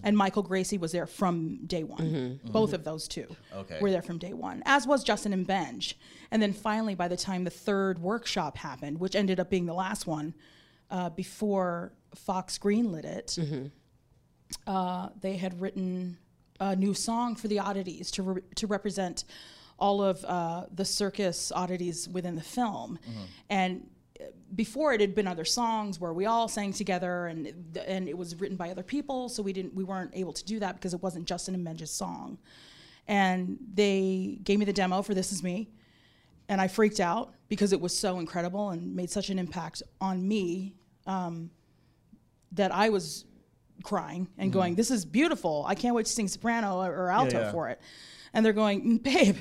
And 0.03 0.17
Michael 0.17 0.43
Gracey 0.43 0.79
was 0.79 0.91
there 0.91 1.07
from 1.07 1.65
day 1.65 1.83
one. 1.83 2.39
Both 2.45 2.73
of 2.73 2.83
those 2.83 3.07
two 3.07 3.27
Okay. 3.53 3.79
were 3.81 3.91
there 3.91 4.01
from 4.01 4.17
day 4.17 4.33
one, 4.33 4.61
as 4.65 4.85
was 4.87 5.03
Justin 5.03 5.33
and 5.33 5.45
Benj. 5.47 5.97
And 6.31 6.41
then 6.41 6.53
finally, 6.53 6.95
by 6.95 7.07
the 7.07 7.17
time 7.17 7.43
the 7.43 7.49
third 7.49 7.99
workshop 7.99 8.57
happened, 8.57 8.99
which 8.99 9.15
ended 9.15 9.39
up 9.39 9.49
being 9.49 9.65
the 9.65 9.73
last 9.73 10.05
one, 10.07 10.33
uh, 10.91 11.09
before 11.09 11.93
Fox 12.15 12.57
greenlit 12.57 13.05
it, 13.05 13.37
uh, 14.67 15.09
they 15.21 15.37
had 15.37 15.59
written 15.61 16.17
a 16.59 16.75
new 16.75 16.93
song 16.93 17.35
for 17.35 17.47
the 17.47 17.59
oddities 17.59 18.11
to 18.11 18.23
re- 18.23 18.41
to 18.55 18.67
represent 18.67 19.23
all 19.77 20.01
of 20.03 20.25
uh, 20.25 20.65
the 20.73 20.83
circus 20.83 21.51
oddities 21.53 22.09
within 22.09 22.35
the 22.35 22.41
film, 22.41 22.99
and 23.49 23.81
uh, 23.81 23.85
before 24.55 24.93
it 24.93 25.01
had 25.01 25.15
been 25.15 25.27
other 25.27 25.45
songs 25.45 25.99
where 25.99 26.13
we 26.13 26.25
all 26.25 26.47
sang 26.47 26.73
together 26.73 27.27
and 27.27 27.53
and 27.87 28.09
it 28.09 28.17
was 28.17 28.35
written 28.39 28.57
by 28.57 28.69
other 28.69 28.83
people, 28.83 29.29
so 29.29 29.41
we 29.41 29.53
didn't 29.53 29.73
we 29.73 29.83
weren't 29.83 30.11
able 30.13 30.33
to 30.33 30.43
do 30.45 30.59
that 30.59 30.75
because 30.75 30.93
it 30.93 31.01
wasn't 31.01 31.25
Justin 31.25 31.55
and 31.55 31.63
Benja's 31.63 31.91
song, 31.91 32.37
and 33.07 33.57
they 33.73 34.39
gave 34.43 34.59
me 34.59 34.65
the 34.65 34.73
demo 34.73 35.01
for 35.01 35.13
This 35.13 35.31
Is 35.31 35.43
Me, 35.43 35.69
and 36.49 36.59
I 36.59 36.67
freaked 36.67 36.99
out 36.99 37.33
because 37.47 37.73
it 37.73 37.79
was 37.79 37.97
so 37.97 38.19
incredible 38.19 38.71
and 38.71 38.95
made 38.95 39.09
such 39.09 39.29
an 39.29 39.39
impact 39.39 39.83
on 40.01 40.27
me 40.27 40.75
um, 41.05 41.49
that 42.51 42.73
I 42.73 42.89
was 42.89 43.25
crying 43.83 44.27
and 44.37 44.51
going, 44.51 44.75
"This 44.75 44.91
is 44.91 45.05
beautiful! 45.05 45.63
I 45.67 45.75
can't 45.75 45.95
wait 45.95 46.07
to 46.07 46.11
sing 46.11 46.27
soprano 46.27 46.79
or, 46.81 46.91
or 46.91 47.11
alto 47.11 47.39
yeah. 47.39 47.51
for 47.51 47.69
it." 47.69 47.79
And 48.33 48.45
they're 48.45 48.53
going, 48.53 48.97
"Babe, 48.97 49.37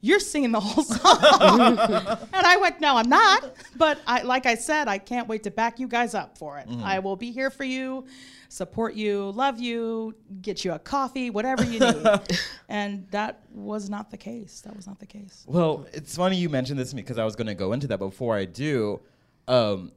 you're 0.00 0.20
singing 0.20 0.52
the 0.52 0.60
whole 0.60 0.84
song." 0.84 1.18
and 2.32 2.46
I 2.46 2.56
went, 2.60 2.80
"No, 2.80 2.96
I'm 2.96 3.08
not." 3.08 3.54
But 3.76 4.00
I, 4.06 4.22
like 4.22 4.46
I 4.46 4.54
said, 4.54 4.88
I 4.88 4.98
can't 4.98 5.28
wait 5.28 5.42
to 5.44 5.50
back 5.50 5.78
you 5.78 5.88
guys 5.88 6.14
up 6.14 6.38
for 6.38 6.58
it. 6.58 6.68
I 6.82 6.98
will 6.98 7.16
be 7.16 7.30
here 7.30 7.50
for 7.50 7.64
you, 7.64 8.06
support 8.48 8.94
you, 8.94 9.30
love 9.30 9.58
you, 9.60 10.14
get 10.42 10.64
you 10.64 10.72
a 10.72 10.78
coffee, 10.78 11.30
whatever 11.30 11.64
you 11.64 11.80
need. 11.80 12.06
and 12.68 13.08
that 13.10 13.40
was 13.50 13.88
not 13.88 14.10
the 14.10 14.16
case. 14.18 14.60
That 14.60 14.76
was 14.76 14.86
not 14.86 14.98
the 14.98 15.06
case. 15.06 15.44
Well, 15.46 15.86
it's 15.92 16.16
funny 16.16 16.36
you 16.36 16.48
mentioned 16.50 16.78
this 16.78 16.90
to 16.90 16.96
me 16.96 17.02
because 17.02 17.18
I 17.18 17.24
was 17.24 17.34
going 17.34 17.46
to 17.46 17.54
go 17.54 17.72
into 17.72 17.86
that. 17.88 17.98
But 17.98 18.08
before 18.08 18.36
I 18.36 18.44
do, 18.44 19.00
um, 19.48 19.92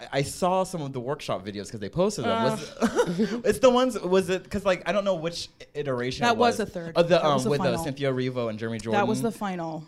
I- 0.00 0.18
I 0.18 0.22
saw 0.22 0.64
some 0.64 0.82
of 0.82 0.92
the 0.92 1.00
workshop 1.00 1.44
videos 1.44 1.66
because 1.66 1.80
they 1.80 1.88
posted 1.88 2.24
them. 2.24 2.42
Was 2.42 2.72
it's 3.44 3.58
the 3.58 3.70
ones? 3.70 3.98
Was 4.00 4.28
it 4.30 4.42
because 4.44 4.64
like 4.64 4.82
I 4.88 4.92
don't 4.92 5.04
know 5.04 5.14
which 5.16 5.48
iteration. 5.74 6.22
That 6.24 6.32
it 6.34 6.38
was 6.38 6.58
was 6.58 6.66
the 6.68 6.72
third. 6.72 6.92
Oh, 6.96 7.02
the, 7.02 7.24
um, 7.24 7.34
was 7.34 7.44
the 7.44 7.50
with 7.50 7.60
uh, 7.60 7.64
final. 7.64 7.84
Cynthia 7.84 8.12
Erivo 8.12 8.48
and 8.50 8.58
Jeremy 8.58 8.78
Jordan. 8.78 9.00
That 9.00 9.08
was 9.08 9.22
the 9.22 9.32
final. 9.32 9.84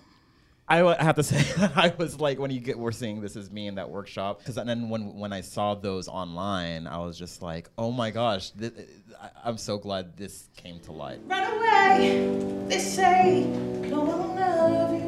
I 0.71 1.03
have 1.03 1.17
to 1.17 1.23
say 1.25 1.43
that 1.61 1.73
I 1.77 1.93
was 1.99 2.21
like 2.21 2.39
when 2.39 2.51
you 2.51 2.61
get 2.61 2.79
we're 2.79 2.93
seeing 2.93 3.21
this 3.21 3.35
is 3.35 3.51
me 3.51 3.67
in 3.67 3.75
that 3.75 3.91
workshop 3.91 4.39
because 4.39 4.55
then 4.55 4.89
when 4.89 5.19
when 5.19 5.33
I 5.33 5.41
saw 5.41 5.75
those 5.75 6.07
online 6.07 6.87
I 6.87 6.99
was 6.99 7.19
just 7.19 7.43
like 7.43 7.69
oh 7.77 7.91
my 7.91 8.11
gosh 8.11 8.51
th- 8.51 8.73
I, 9.21 9.31
I'm 9.45 9.59
so 9.59 9.79
glad 9.79 10.17
this 10.17 10.49
came 10.57 10.79
to 10.81 10.93
light. 10.93 11.19
Run 11.27 11.45
away, 11.59 12.65
they 12.69 12.79
say. 12.79 13.45
No 13.45 14.01
one 14.03 14.29
will 14.29 14.35
love 14.37 14.95
you 14.95 15.00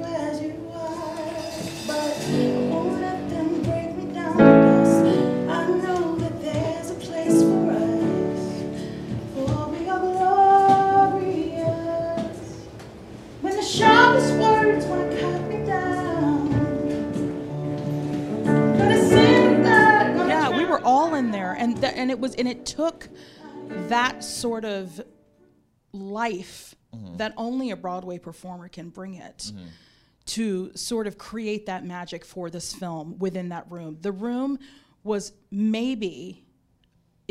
there, 21.83 21.93
and 21.95 22.01
and 22.01 22.11
it 22.11 22.19
was, 22.19 22.35
and 22.37 22.49
it 22.49 22.65
took 22.65 23.09
that 23.89 24.25
sort 24.25 24.65
of 24.65 25.01
life 25.93 26.75
mm-hmm. 26.95 27.17
that 27.19 27.35
only 27.37 27.71
a 27.71 27.77
Broadway 27.77 28.19
performer 28.19 28.69
can 28.69 28.89
bring 28.89 29.15
it 29.15 29.39
mm-hmm. 29.39 29.67
to 30.27 30.73
sort 30.75 31.07
of 31.07 31.19
create 31.19 31.67
that 31.67 31.85
magic 31.85 32.25
for 32.25 32.51
this 32.51 32.73
film 32.73 33.19
within 33.19 33.51
that 33.51 33.71
room. 33.71 33.99
The 34.01 34.13
room 34.13 34.59
was 35.05 35.33
maybe, 35.51 36.45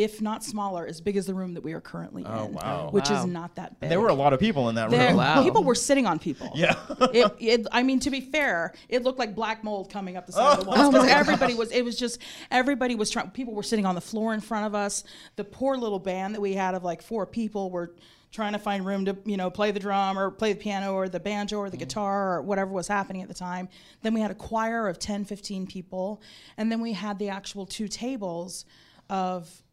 if 0.04 0.22
not 0.22 0.44
smaller, 0.44 0.86
as 0.86 1.00
big 1.02 1.18
as 1.18 1.26
the 1.26 1.34
room 1.34 1.54
that 1.54 1.64
we 1.64 1.74
are 1.74 1.82
currently 1.82 2.24
Oh, 2.26 2.46
in, 2.46 2.54
wow. 2.54 2.90
which 2.92 3.10
Wow. 3.10 3.20
is 3.20 3.26
not 3.26 3.56
that 3.56 3.80
big. 3.80 3.90
There 3.90 4.00
were 4.02 4.10
a 4.10 4.14
lot 4.14 4.34
of 4.34 4.40
people 4.40 4.70
in 4.70 4.76
that 4.76 4.90
There- 4.90 5.10
room. 5.10 5.18
Wow. 5.18 5.44
People 5.44 5.64
were 5.64 5.76
sitting 5.76 6.06
on 6.06 6.20
people. 6.20 6.52
Yeah. 6.62 6.76
it, 7.14 7.36
it, 7.40 7.68
I 7.72 7.82
mean, 7.82 8.00
to 8.02 8.12
be 8.12 8.22
fair, 8.22 8.74
it 8.88 9.04
looked 9.04 9.18
like 9.18 9.34
black 9.34 9.64
mold 9.64 9.90
coming 9.90 10.16
up 10.16 10.28
the 10.28 10.34
side 10.34 10.60
of 10.60 10.66
the 10.66 10.72
oh. 10.72 10.76
walls 10.76 10.94
because 10.94 11.10
oh, 11.10 11.14
everybody 11.14 11.54
was. 11.56 11.72
It 11.72 11.84
was 11.84 11.98
just 11.98 12.20
everybody 12.52 12.94
was 12.94 13.10
trying. 13.10 13.32
People 13.32 13.56
were 13.56 13.64
sitting 13.64 13.86
on 13.86 13.96
the 13.96 14.02
floor 14.02 14.34
in 14.34 14.42
front 14.42 14.68
of 14.68 14.76
us. 14.76 15.04
The 15.38 15.44
poor 15.44 15.78
little 15.78 15.98
band 15.98 16.36
that 16.36 16.42
we 16.42 16.54
had 16.54 16.76
of 16.76 16.84
like 16.84 17.02
four 17.02 17.26
people 17.26 17.72
were 17.72 17.96
trying 18.32 18.54
to 18.54 18.60
find 18.60 18.86
room 18.86 19.06
to 19.06 19.18
you 19.26 19.38
know 19.38 19.50
play 19.50 19.72
the 19.72 19.80
drum 19.80 20.18
or 20.18 20.32
play 20.32 20.54
the 20.54 20.60
piano 20.60 20.94
or 20.94 21.10
the 21.10 21.20
banjo 21.20 21.58
or 21.58 21.70
the 21.70 21.78
mm-hmm. 21.78 21.84
guitar 21.84 22.38
or 22.38 22.42
whatever 22.42 22.72
was 22.72 22.88
happening 22.88 23.22
at 23.22 23.28
the 23.28 23.34
time. 23.34 23.70
Then 24.02 24.14
we 24.14 24.22
had 24.22 24.32
a 24.32 24.36
choir 24.36 24.88
of 24.88 25.00
10, 25.00 25.26
15 25.26 25.68
people, 25.68 26.22
and 26.58 26.72
then 26.72 26.82
we 26.82 26.94
had 26.94 27.20
the 27.20 27.30
actual 27.30 27.66
two 27.66 27.88
tables 27.88 28.66
of 29.10 29.64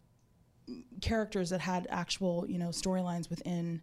characters 1.01 1.51
that 1.51 1.61
had 1.61 1.87
actual 1.91 2.45
you 2.49 2.59
know 2.59 2.69
storylines 2.69 3.31
within 3.31 3.81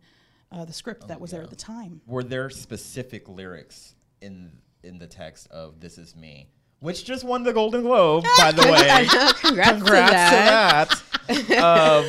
uh, 0.51 0.65
the 0.65 0.73
script 0.73 1.07
that 1.07 1.19
was 1.19 1.31
there 1.31 1.41
at 1.41 1.49
the 1.49 1.55
time. 1.55 2.01
Were 2.05 2.23
there 2.23 2.49
specific 2.49 3.27
lyrics 3.27 3.95
in 4.21 4.51
in 4.83 4.97
the 4.99 5.07
text 5.07 5.49
of 5.51 5.79
"This 5.79 5.97
Is 5.97 6.15
Me"? 6.15 6.47
Which 6.79 7.05
just 7.05 7.23
won 7.23 7.43
the 7.43 7.53
Golden 7.53 7.81
Globe, 7.81 8.25
by 8.37 8.51
the 8.51 8.61
way. 8.63 9.07
Congrats, 9.07 9.41
Congrats 9.79 11.01
to 11.27 11.35
to 11.35 11.43
that. 11.47 11.63
um, 11.63 12.05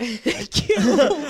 Thank 0.00 0.68
you. 0.68 0.76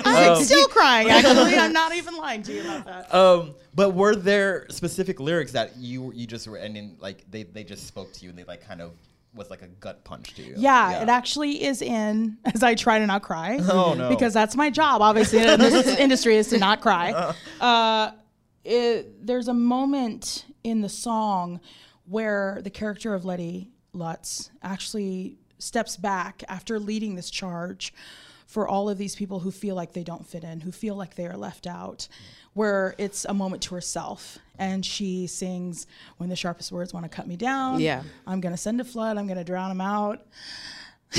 I'm 0.05 0.41
still 0.43 0.67
crying. 0.67 1.09
Actually, 1.11 1.55
I'm 1.55 1.73
not 1.73 1.93
even 1.93 2.15
lying 2.15 2.41
to 2.43 2.53
you 2.53 2.61
about 2.61 2.85
that. 2.85 3.13
Um, 3.13 3.55
but 3.75 3.91
were 3.91 4.15
there 4.15 4.65
specific 4.69 5.19
lyrics 5.19 5.51
that 5.53 5.77
you 5.77 6.11
you 6.13 6.25
just 6.27 6.47
were 6.47 6.57
and 6.57 6.75
then 6.75 6.95
like 6.99 7.29
they 7.29 7.43
they 7.43 7.63
just 7.63 7.87
spoke 7.87 8.13
to 8.13 8.23
you 8.23 8.29
and 8.29 8.37
they 8.37 8.43
like 8.43 8.65
kind 8.65 8.81
of 8.81 8.91
was 9.33 9.49
like 9.49 9.61
a 9.61 9.67
gut 9.67 10.03
punch 10.03 10.33
to 10.35 10.43
you? 10.43 10.55
Yeah, 10.57 11.01
it 11.01 11.09
actually 11.09 11.63
is 11.63 11.81
in 11.81 12.37
as 12.45 12.63
I 12.63 12.75
try 12.75 12.99
to 12.99 13.07
not 13.07 13.21
cry. 13.21 13.59
Oh, 13.71 13.93
no. 13.93 14.09
Because 14.09 14.33
that's 14.33 14.55
my 14.55 14.69
job, 14.69 15.01
obviously, 15.01 15.39
in 15.47 15.59
this 15.59 15.87
industry 15.87 16.35
is 16.35 16.47
to 16.49 16.57
not 16.57 16.81
cry. 16.81 17.33
Uh, 17.59 18.11
it, 18.65 19.25
there's 19.25 19.47
a 19.47 19.53
moment 19.53 20.45
in 20.63 20.81
the 20.81 20.89
song 20.89 21.61
where 22.05 22.59
the 22.63 22.69
character 22.69 23.13
of 23.13 23.23
Letty 23.23 23.71
Lutz 23.93 24.51
actually 24.61 25.37
steps 25.59 25.95
back 25.95 26.43
after 26.49 26.79
leading 26.79 27.15
this 27.15 27.29
charge 27.29 27.93
for 28.51 28.67
all 28.67 28.89
of 28.89 28.97
these 28.97 29.15
people 29.15 29.39
who 29.39 29.49
feel 29.49 29.75
like 29.75 29.93
they 29.93 30.03
don't 30.03 30.27
fit 30.27 30.43
in, 30.43 30.59
who 30.59 30.73
feel 30.73 30.93
like 30.95 31.15
they 31.15 31.25
are 31.25 31.37
left 31.37 31.65
out, 31.65 32.09
where 32.51 32.95
it's 32.97 33.23
a 33.23 33.33
moment 33.33 33.63
to 33.63 33.73
herself. 33.75 34.37
And 34.59 34.85
she 34.85 35.25
sings, 35.27 35.87
When 36.17 36.27
the 36.27 36.35
sharpest 36.35 36.69
words 36.69 36.93
want 36.93 37.05
to 37.05 37.09
cut 37.09 37.27
me 37.27 37.37
down, 37.37 37.79
Yeah. 37.79 38.03
I'm 38.27 38.41
going 38.41 38.51
to 38.51 38.57
send 38.57 38.81
a 38.81 38.83
flood, 38.83 39.17
I'm 39.17 39.25
going 39.25 39.37
to 39.37 39.45
drown 39.45 39.69
them 39.69 39.79
out. 39.79 40.25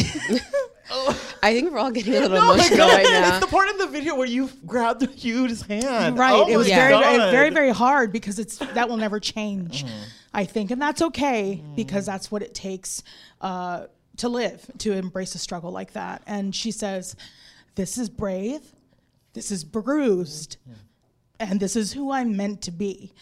I 1.43 1.55
think 1.55 1.73
we're 1.73 1.79
all 1.79 1.91
getting 1.91 2.15
a 2.15 2.21
little 2.21 2.37
Oh 2.37 2.49
my 2.49 2.55
emotional 2.55 2.89
right 2.89 3.03
now. 3.03 3.37
It's 3.37 3.47
the 3.47 3.51
part 3.51 3.71
in 3.71 3.79
the 3.79 3.87
video 3.87 4.15
where 4.15 4.27
you 4.27 4.51
grabbed 4.67 5.03
Hugh's 5.03 5.63
hand. 5.63 6.19
Right. 6.19 6.35
Oh 6.35 6.47
it 6.47 6.57
was 6.59 6.69
very, 6.69 6.93
very, 7.31 7.49
very 7.49 7.71
hard 7.71 8.13
because 8.13 8.39
it's 8.39 8.59
that 8.59 8.91
will 8.91 8.99
never 8.99 9.19
change. 9.19 9.87
I 10.35 10.45
think, 10.45 10.71
and 10.71 10.81
that's 10.81 11.01
okay 11.01 11.63
because 11.77 12.05
that's 12.05 12.31
what 12.31 12.43
it 12.43 12.55
takes 12.55 13.03
uh, 13.41 13.87
to 14.19 14.29
live, 14.29 14.71
to 14.79 14.93
embrace 14.93 15.35
a 15.35 15.39
struggle 15.39 15.71
like 15.71 15.93
that. 15.93 16.23
And 16.27 16.55
she 16.55 16.71
says, 16.71 17.17
"This 17.75 17.99
is 17.99 18.09
brave. 18.09 18.61
this 19.35 19.51
is 19.51 19.65
bruised, 19.65 20.59
and 21.51 21.61
this 21.61 21.77
is 21.77 21.93
who 21.93 22.11
I'm 22.11 22.37
meant 22.37 22.63
to 22.63 22.71
be. 22.71 23.13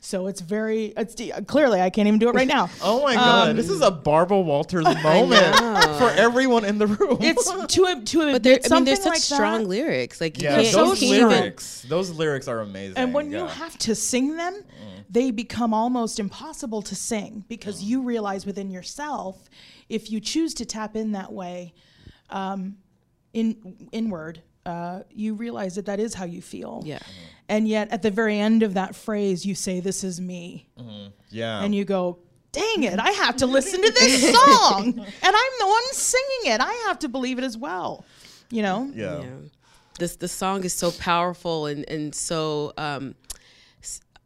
So 0.00 0.28
it's 0.28 0.40
very, 0.40 0.94
it's 0.96 1.14
clearly 1.46 1.80
I 1.80 1.90
can't 1.90 2.08
even 2.08 2.18
do 2.18 2.28
it 2.30 2.34
right 2.34 2.48
now. 2.48 2.70
Oh 2.82 3.02
my 3.02 3.14
god, 3.14 3.50
um, 3.50 3.56
this 3.56 3.68
is 3.68 3.82
a 3.82 3.90
Barbara 3.90 4.40
Walters 4.40 4.84
moment 5.02 5.56
for 5.98 6.10
everyone 6.10 6.64
in 6.64 6.78
the 6.78 6.86
room. 6.86 7.18
It's 7.20 7.50
to 7.74 7.84
a, 7.84 8.00
to 8.00 8.22
a, 8.22 8.32
But 8.32 8.42
there, 8.42 8.54
I 8.54 8.56
mean, 8.56 8.62
something 8.62 8.84
there's 8.86 9.02
such 9.02 9.12
like 9.12 9.20
strong 9.20 9.62
that. 9.62 9.68
lyrics. 9.68 10.20
Like 10.20 10.40
you 10.40 10.48
yeah, 10.48 10.56
those 10.72 11.02
you 11.02 11.08
can't 11.08 11.20
even- 11.20 11.28
lyrics, 11.28 11.82
those 11.88 12.10
lyrics 12.10 12.48
are 12.48 12.60
amazing. 12.60 12.96
And 12.96 13.12
when 13.12 13.30
you 13.30 13.46
have 13.46 13.76
to 13.78 13.94
sing 13.94 14.36
them, 14.36 14.54
mm. 14.54 15.04
they 15.10 15.30
become 15.30 15.74
almost 15.74 16.18
impossible 16.18 16.80
to 16.82 16.94
sing 16.94 17.44
because 17.48 17.82
mm. 17.82 17.88
you 17.88 18.02
realize 18.02 18.46
within 18.46 18.70
yourself, 18.70 19.50
if 19.88 20.10
you 20.10 20.20
choose 20.20 20.54
to 20.54 20.64
tap 20.64 20.96
in 20.96 21.12
that 21.12 21.32
way, 21.32 21.74
um, 22.30 22.76
in 23.32 23.88
inward, 23.92 24.42
uh, 24.66 25.00
you 25.10 25.34
realize 25.34 25.74
that 25.76 25.86
that 25.86 26.00
is 26.00 26.14
how 26.14 26.24
you 26.24 26.42
feel. 26.42 26.82
Yeah. 26.84 26.98
And 27.48 27.66
yet, 27.66 27.90
at 27.90 28.02
the 28.02 28.10
very 28.10 28.38
end 28.38 28.62
of 28.62 28.74
that 28.74 28.94
phrase, 28.94 29.44
you 29.44 29.54
say, 29.54 29.80
"This 29.80 30.04
is 30.04 30.20
me," 30.20 30.68
yeah, 31.30 31.62
and 31.62 31.74
you 31.74 31.84
go. 31.84 32.18
Dang 32.52 32.82
it, 32.82 32.98
I 32.98 33.10
have 33.12 33.36
to 33.36 33.46
listen 33.46 33.80
to 33.80 33.92
this 33.92 34.32
song. 34.34 34.82
and 34.88 34.98
I'm 34.98 35.52
the 35.60 35.66
one 35.66 35.82
singing 35.92 36.52
it. 36.52 36.60
I 36.60 36.72
have 36.88 36.98
to 36.98 37.08
believe 37.08 37.38
it 37.38 37.44
as 37.44 37.56
well. 37.56 38.04
You 38.50 38.62
know? 38.62 38.90
yeah. 38.92 39.20
Yeah. 39.20 39.26
This 40.00 40.16
the 40.16 40.26
song 40.26 40.64
is 40.64 40.72
so 40.72 40.90
powerful 40.90 41.66
and 41.66 41.88
and 41.88 42.12
so 42.12 42.72
um, 42.76 43.14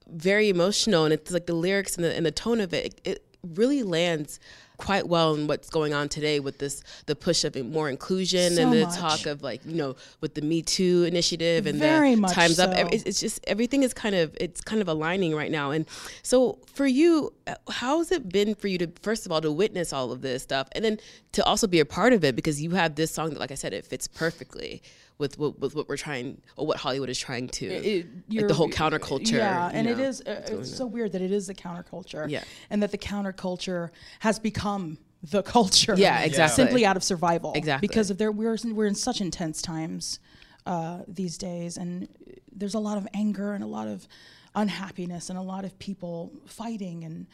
very 0.09 0.49
emotional, 0.49 1.05
and 1.05 1.13
it's 1.13 1.31
like 1.33 1.45
the 1.47 1.55
lyrics 1.55 1.97
and 1.97 2.05
the 2.05 2.15
and 2.15 2.25
the 2.25 2.31
tone 2.31 2.61
of 2.61 2.73
it. 2.73 2.87
It, 2.87 3.01
it 3.05 3.27
really 3.43 3.83
lands 3.83 4.41
quite 4.77 5.07
well 5.07 5.35
in 5.35 5.47
what's 5.47 5.71
going 5.71 5.95
on 5.95 6.09
today 6.09 6.41
with 6.41 6.59
this 6.59 6.83
the 7.07 7.15
push 7.15 7.45
of 7.45 7.55
more 7.67 7.89
inclusion 7.89 8.55
So 8.55 8.63
and 8.63 8.73
the 8.73 8.85
much. 8.87 8.97
talk 8.99 9.27
of 9.27 9.43
like 9.43 9.65
you 9.65 9.77
know 9.77 9.95
with 10.21 10.35
the 10.35 10.43
Me 10.43 10.63
Too 10.63 11.05
initiative 11.05 11.67
and 11.67 11.79
Very 11.79 12.15
the 12.17 12.27
Times 12.27 12.59
Up. 12.59 12.71
so. 12.73 12.77
Ev- 12.77 12.89
It's, 12.93 13.05
it's 13.05 13.21
just 13.21 13.41
everything 13.47 13.83
is 13.85 13.95
kind 13.95 14.15
of 14.15 14.37
it's 14.41 14.61
kind 14.61 14.83
of 14.83 14.89
aligning 14.89 15.35
right 15.35 15.51
now. 15.51 15.71
And 15.71 15.87
so 16.23 16.59
for 16.67 16.87
you, 16.87 17.33
how 17.71 17.99
has 17.99 18.11
it 18.11 18.29
been 18.29 18.55
for 18.55 18.67
you 18.69 18.79
to 18.79 18.89
first 19.03 19.27
of 19.27 19.33
all 19.33 19.41
to 19.41 19.53
witness 19.53 19.93
all 19.93 20.11
of 20.11 20.23
this 20.23 20.43
stuff, 20.43 20.69
and 20.73 20.85
then 20.85 20.99
to 21.33 21.45
also 21.45 21.67
be 21.67 21.81
a 21.81 21.85
part 21.87 22.13
of 22.13 22.25
it 22.25 22.35
because 22.35 22.61
you 22.61 22.71
have 22.73 22.97
this 22.97 23.11
song 23.13 23.31
that, 23.31 23.39
like 23.41 23.51
I 23.53 23.57
said, 23.57 23.73
it 23.73 23.87
fits 23.87 24.09
perfectly 24.09 24.83
with 25.19 25.39
what, 25.39 25.59
with 25.61 25.75
what 25.75 25.89
we're 25.89 25.97
trying 25.97 26.41
or 26.57 26.67
what 26.67 26.77
Hollywood 26.79 27.09
is 27.09 27.19
trying 27.19 27.49
to 27.49 27.67
it- 27.67 28.07
like 28.31 28.49
the 28.49 28.55
whole 28.55 28.69
counterculture. 28.69 29.33
Yeah, 29.33 29.71
and 29.73 29.89
it 29.89 29.99
know, 29.99 30.05
is. 30.05 30.21
Uh, 30.21 30.43
it's 30.47 30.77
so 30.77 30.87
weird 30.87 31.13
that 31.13 31.23
it 31.23 31.33
is 31.33 31.47
the 31.47 31.55
counterculture. 31.55 32.29
Yeah. 32.29 32.45
and 32.71 32.83
that 32.83 32.91
the 32.91 32.99
counterculture 32.99 33.91
has 34.21 34.39
become 34.39 34.99
the 35.23 35.43
culture. 35.43 35.95
Yeah, 35.97 36.21
exactly. 36.21 36.65
Simply 36.65 36.87
out 36.87 36.97
of 36.97 37.05
survival. 37.05 37.53
Exactly. 37.55 37.87
Because 37.87 38.11
of 38.11 38.19
there, 38.19 38.33
we're 38.33 38.57
we're 38.65 38.87
in 38.87 38.95
such 38.95 39.21
intense 39.21 39.63
times 39.63 40.19
uh, 40.67 41.01
these 41.07 41.39
days, 41.39 41.77
and 41.77 42.09
there's 42.53 42.75
a 42.75 42.79
lot 42.79 42.99
of 42.99 43.07
anger 43.15 43.53
and 43.53 43.63
a 43.63 43.67
lot 43.67 43.89
of 43.89 44.07
unhappiness 44.55 45.31
and 45.31 45.39
a 45.39 45.43
lot 45.43 45.65
of 45.65 45.77
people 45.79 46.33
fighting 46.47 47.05
and 47.05 47.27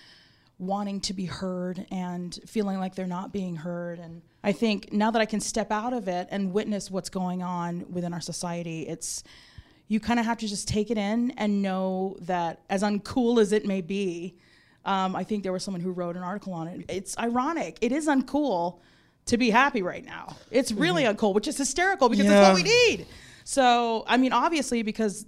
wanting 0.60 1.00
to 1.00 1.14
be 1.14 1.24
heard 1.24 1.86
and 1.90 2.38
feeling 2.46 2.78
like 2.78 2.94
they're 2.94 3.06
not 3.06 3.32
being 3.32 3.56
heard. 3.56 3.98
And 3.98 4.22
i 4.42 4.52
think 4.52 4.92
now 4.92 5.10
that 5.10 5.20
i 5.20 5.26
can 5.26 5.40
step 5.40 5.70
out 5.70 5.92
of 5.92 6.08
it 6.08 6.28
and 6.30 6.52
witness 6.52 6.90
what's 6.90 7.10
going 7.10 7.42
on 7.42 7.84
within 7.90 8.12
our 8.12 8.20
society 8.20 8.88
it's 8.88 9.22
you 9.88 9.98
kind 9.98 10.20
of 10.20 10.26
have 10.26 10.38
to 10.38 10.46
just 10.46 10.68
take 10.68 10.90
it 10.90 10.98
in 10.98 11.32
and 11.32 11.62
know 11.62 12.16
that 12.20 12.60
as 12.70 12.82
uncool 12.82 13.40
as 13.40 13.52
it 13.52 13.66
may 13.66 13.80
be 13.80 14.34
um, 14.84 15.14
i 15.14 15.24
think 15.24 15.42
there 15.42 15.52
was 15.52 15.62
someone 15.62 15.80
who 15.80 15.90
wrote 15.92 16.16
an 16.16 16.22
article 16.22 16.52
on 16.52 16.68
it. 16.68 16.84
It's 16.88 17.18
ironic. 17.18 17.78
It 17.80 17.92
is 17.92 18.06
uncool 18.06 18.78
to 19.26 19.36
be 19.36 19.50
happy 19.50 19.82
right 19.82 20.04
now. 20.04 20.36
It's 20.50 20.72
really 20.72 21.04
uncool 21.04 21.34
which 21.34 21.48
is 21.48 21.58
hysterical 21.58 22.08
because 22.08 22.26
it's 22.26 22.34
what 22.34 22.54
we 22.54 22.62
need. 22.62 23.06
So 23.44 24.04
i 24.06 24.16
mean 24.16 24.32
obviously 24.32 24.82
because 24.82 25.26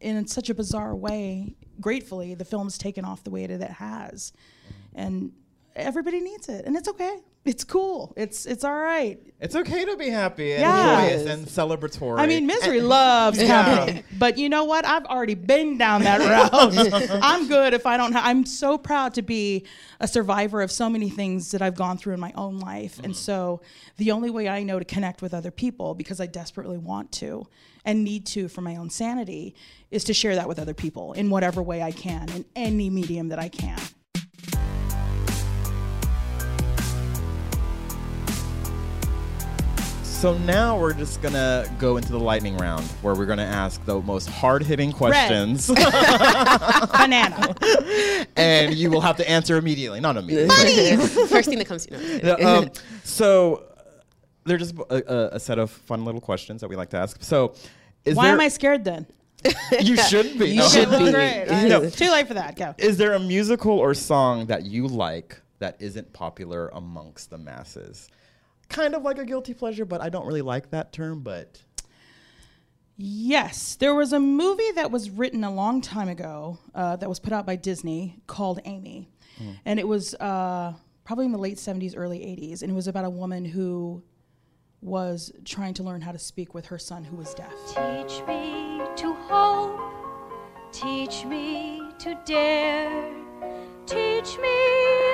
in 0.00 0.26
such 0.26 0.50
a 0.50 0.54
bizarre 0.54 0.94
way 0.94 1.56
gratefully 1.80 2.34
the 2.34 2.44
film's 2.44 2.78
taken 2.78 3.04
off 3.04 3.24
the 3.24 3.30
way 3.30 3.46
that 3.46 3.60
it 3.60 3.70
has. 3.72 4.32
And 4.94 5.32
everybody 5.74 6.20
needs 6.20 6.48
it 6.48 6.64
and 6.64 6.74
it's 6.74 6.88
okay 6.88 7.18
it's 7.46 7.64
cool 7.64 8.12
it's 8.16 8.44
it's 8.46 8.64
all 8.64 8.74
right 8.74 9.18
It's 9.38 9.54
okay 9.54 9.84
to 9.84 9.96
be 9.96 10.08
happy 10.08 10.52
and 10.52 10.62
Yes. 10.62 11.22
joyous 11.22 11.30
and 11.34 11.46
celebratory. 11.46 12.18
I 12.18 12.26
mean, 12.26 12.46
misery 12.46 12.80
loves 12.80 13.38
company, 13.38 14.02
but 14.18 14.38
you 14.38 14.48
know 14.48 14.64
what? 14.64 14.86
I've 14.86 15.04
already 15.04 15.34
been 15.34 15.76
down 15.76 16.04
that 16.04 16.20
road. 16.52 17.20
I'm 17.22 17.46
good 17.46 17.74
if 17.74 17.84
I 17.84 17.98
don't. 17.98 18.12
Ha- 18.14 18.22
I'm 18.24 18.46
so 18.46 18.78
proud 18.78 19.12
to 19.14 19.22
be 19.22 19.66
a 20.00 20.08
survivor 20.08 20.62
of 20.62 20.70
so 20.72 20.88
many 20.88 21.10
things 21.10 21.50
that 21.50 21.60
I've 21.60 21.74
gone 21.74 21.98
through 21.98 22.14
in 22.14 22.20
my 22.20 22.32
own 22.34 22.58
life, 22.60 22.96
and 22.96 23.12
mm-hmm. 23.12 23.30
so 23.30 23.60
the 23.98 24.10
only 24.10 24.30
way 24.30 24.48
I 24.48 24.62
know 24.62 24.78
to 24.78 24.86
connect 24.86 25.20
with 25.20 25.34
other 25.34 25.50
people, 25.50 25.94
because 25.94 26.18
I 26.18 26.26
desperately 26.26 26.78
want 26.78 27.12
to 27.20 27.46
and 27.84 28.02
need 28.04 28.24
to 28.26 28.48
for 28.48 28.62
my 28.62 28.76
own 28.76 28.88
sanity, 28.88 29.54
is 29.90 30.02
to 30.04 30.14
share 30.14 30.34
that 30.34 30.48
with 30.48 30.58
other 30.58 30.74
people 30.74 31.12
in 31.12 31.28
whatever 31.28 31.62
way 31.62 31.82
I 31.82 31.92
can, 31.92 32.30
in 32.30 32.44
any 32.56 32.88
medium 32.88 33.28
that 33.28 33.38
I 33.38 33.50
can. 33.50 33.78
So 40.16 40.36
now 40.38 40.78
we're 40.80 40.94
just 40.94 41.20
gonna 41.20 41.66
go 41.78 41.98
into 41.98 42.10
the 42.10 42.18
lightning 42.18 42.56
round, 42.56 42.84
where 43.02 43.14
we're 43.14 43.26
gonna 43.26 43.42
ask 43.44 43.84
the 43.84 44.00
most 44.00 44.28
hard-hitting 44.30 44.90
questions, 44.92 45.68
Banana. 45.68 47.54
and 48.36 48.74
you 48.74 48.90
will 48.90 49.02
have 49.02 49.18
to 49.18 49.28
answer 49.30 49.58
immediately. 49.58 50.00
Not 50.00 50.16
immediately. 50.16 50.96
First 51.26 51.50
thing 51.50 51.58
that 51.58 51.66
comes 51.68 51.84
to 51.86 51.98
you. 51.98 52.20
No, 52.22 52.36
um, 52.38 52.70
so 53.04 53.64
they're 54.44 54.56
just 54.56 54.74
a, 54.90 55.14
a, 55.14 55.36
a 55.36 55.38
set 55.40 55.58
of 55.58 55.70
fun 55.70 56.06
little 56.06 56.22
questions 56.22 56.62
that 56.62 56.68
we 56.68 56.76
like 56.76 56.88
to 56.90 56.96
ask. 56.96 57.22
So, 57.22 57.54
is 58.06 58.16
Why 58.16 58.24
there, 58.24 58.32
am 58.32 58.40
I 58.40 58.48
scared 58.48 58.84
then? 58.84 59.06
You 59.80 59.96
should 59.98 60.38
be. 60.38 60.48
You 60.48 60.56
No. 60.60 60.68
should 60.68 60.90
be. 60.90 61.12
great. 61.12 61.46
No. 61.68 61.90
Too 61.90 62.10
late 62.10 62.26
for 62.26 62.34
that. 62.34 62.56
Go. 62.56 62.74
Is 62.78 62.96
there 62.96 63.12
a 63.12 63.20
musical 63.20 63.78
or 63.78 63.92
song 63.92 64.46
that 64.46 64.64
you 64.64 64.88
like 64.88 65.40
that 65.58 65.76
isn't 65.78 66.14
popular 66.14 66.68
amongst 66.72 67.28
the 67.28 67.38
masses? 67.38 68.08
Kind 68.68 68.94
of 68.94 69.02
like 69.02 69.18
a 69.18 69.24
guilty 69.24 69.54
pleasure, 69.54 69.84
but 69.84 70.00
I 70.00 70.08
don't 70.08 70.26
really 70.26 70.42
like 70.42 70.70
that 70.70 70.92
term. 70.92 71.20
But 71.20 71.62
Yes, 72.98 73.76
there 73.76 73.94
was 73.94 74.12
a 74.14 74.20
movie 74.20 74.70
that 74.74 74.90
was 74.90 75.10
written 75.10 75.44
a 75.44 75.50
long 75.52 75.82
time 75.82 76.08
ago 76.08 76.58
uh, 76.74 76.96
that 76.96 77.08
was 77.08 77.20
put 77.20 77.32
out 77.32 77.44
by 77.44 77.54
Disney 77.56 78.16
called 78.26 78.60
Amy, 78.64 79.10
and 79.66 79.78
it 79.78 79.86
was 79.86 80.14
uh, 80.14 80.72
probably 81.04 81.26
in 81.26 81.32
the 81.32 81.38
late 81.38 81.58
'70s, 81.58 81.92
early 81.94 82.20
'80s, 82.20 82.62
and 82.62 82.70
it 82.70 82.74
was 82.74 82.88
about 82.88 83.04
a 83.04 83.10
woman 83.10 83.44
who 83.44 84.02
was 84.80 85.30
trying 85.44 85.74
to 85.74 85.82
learn 85.82 86.00
how 86.00 86.12
to 86.12 86.18
speak 86.18 86.54
with 86.54 86.66
her 86.66 86.78
son 86.78 87.04
who 87.04 87.16
was 87.16 87.34
deaf. 87.34 87.52
Teach 87.68 88.26
me 88.26 88.80
to 88.96 89.12
hope. 89.28 89.78
Teach 90.72 91.24
me 91.26 91.82
to 91.98 92.18
dare. 92.24 93.12
Teach 93.84 94.38
me 94.38 94.48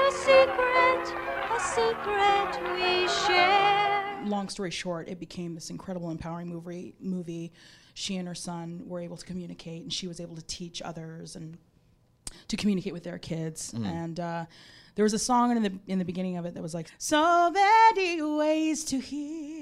a 0.07 0.13
secret, 0.13 1.15
a 1.17 1.32
secret 1.63 2.75
we 2.75 3.09
share. 3.09 4.21
Long 4.25 4.49
story 4.49 4.71
short, 4.71 5.09
it 5.09 5.19
became 5.19 5.55
this 5.55 5.71
incredible, 5.71 6.11
empowering 6.11 6.49
movie. 6.49 6.95
Movie. 7.01 7.53
She 7.95 8.17
and 8.17 8.27
her 8.27 8.35
son 8.35 8.83
were 8.87 9.01
able 9.01 9.17
to 9.17 9.27
communicate, 9.27 9.83
and 9.83 9.93
she 9.93 10.07
was 10.07 10.21
able 10.21 10.37
to 10.37 10.43
teach 10.43 10.81
others 10.83 11.37
and 11.37 11.59
to 12.49 12.57
communicate 12.57 12.93
with 12.93 13.05
their 13.05 13.19
kids. 13.19 13.75
And 13.75 14.19
uh, 14.19 14.47
there 14.95 15.03
was 15.03 15.13
a 15.13 15.19
song 15.19 15.57
in 15.57 15.63
the 15.63 15.73
in 15.87 15.99
the 15.99 16.05
beginning 16.05 16.37
of 16.37 16.47
it 16.47 16.55
that 16.55 16.63
was 16.63 16.75
like, 16.75 16.89
"So 16.99 17.51
many 17.51 18.23
ways 18.23 18.85
to 18.85 18.99
hear 18.99 19.62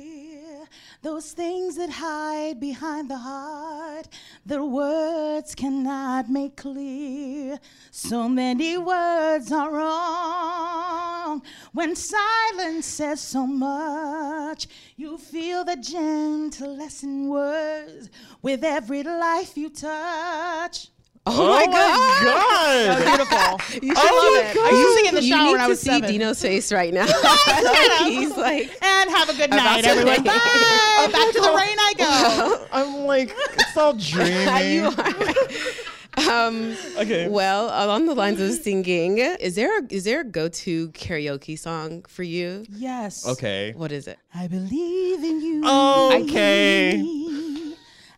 those 1.02 1.32
things 1.32 1.76
that 1.76 1.90
hide 1.90 2.60
behind 2.60 3.10
the 3.10 3.16
heart, 3.16 4.08
that 4.44 4.62
words 4.62 5.54
cannot 5.54 6.28
make 6.28 6.56
clear. 6.56 7.58
So 7.90 8.28
many 8.28 8.76
words 8.76 9.50
are 9.50 9.72
wrong 9.72 11.42
when 11.72 11.96
silence 11.96 12.86
says 12.86 13.20
so 13.20 13.46
much. 13.46 14.66
You 14.96 15.16
feel 15.16 15.64
the 15.64 15.76
gentle 15.76 16.76
lesson 16.76 17.28
words 17.28 18.10
with 18.42 18.62
every 18.62 19.02
life 19.02 19.56
you 19.56 19.70
touch." 19.70 20.90
Oh, 21.32 21.48
my 21.48 21.66
god! 21.66 22.24
God, 22.24 23.04
Beautiful. 23.04 23.80
You 23.88 23.94
should 23.94 24.04
Oh 24.10 24.32
love 24.34 24.44
it. 24.50 24.54
God. 24.54 24.66
I 24.66 24.70
used 24.70 24.88
to 24.88 24.94
sing 24.96 25.06
in 25.06 25.14
the 25.14 25.22
you 25.22 25.32
shower 25.32 25.44
need 25.46 25.52
when 25.52 25.60
I 25.60 25.64
to 25.64 25.68
was 25.70 25.80
see 25.80 25.90
seven. 25.90 26.10
Dino's 26.10 26.42
face 26.42 26.72
right 26.72 26.92
now. 26.92 27.06
He's 28.04 28.36
like, 28.36 28.70
and 28.82 29.10
have 29.10 29.28
a 29.28 29.34
good 29.34 29.50
night, 29.50 29.84
everyone. 29.84 30.14
rain. 30.14 30.24
Bye. 30.24 31.08
Back 31.12 31.32
to 31.32 31.40
the 31.40 31.54
rain 31.56 31.76
I 31.78 31.92
go. 31.96 32.66
I'm 32.72 33.04
like, 33.06 33.34
it's 33.54 33.76
all 33.76 33.94
dreamy. 33.94 34.74
you 34.74 34.86
are. 34.86 36.46
um, 36.48 36.76
Okay. 36.98 37.28
Well, 37.28 37.66
along 37.86 38.06
the 38.06 38.14
lines 38.14 38.40
of 38.40 38.52
singing, 38.52 39.18
is 39.18 39.54
there 39.54 39.78
a, 39.78 39.82
is 39.90 40.04
there 40.04 40.20
a 40.20 40.24
go 40.24 40.48
to 40.48 40.88
karaoke 40.90 41.58
song 41.58 42.04
for 42.08 42.22
you? 42.24 42.64
Yes. 42.70 43.26
Okay. 43.26 43.72
What 43.76 43.92
is 43.92 44.06
it? 44.08 44.18
I 44.34 44.48
believe 44.48 45.22
in 45.24 45.40
you. 45.40 45.62
Okay. 45.66 46.98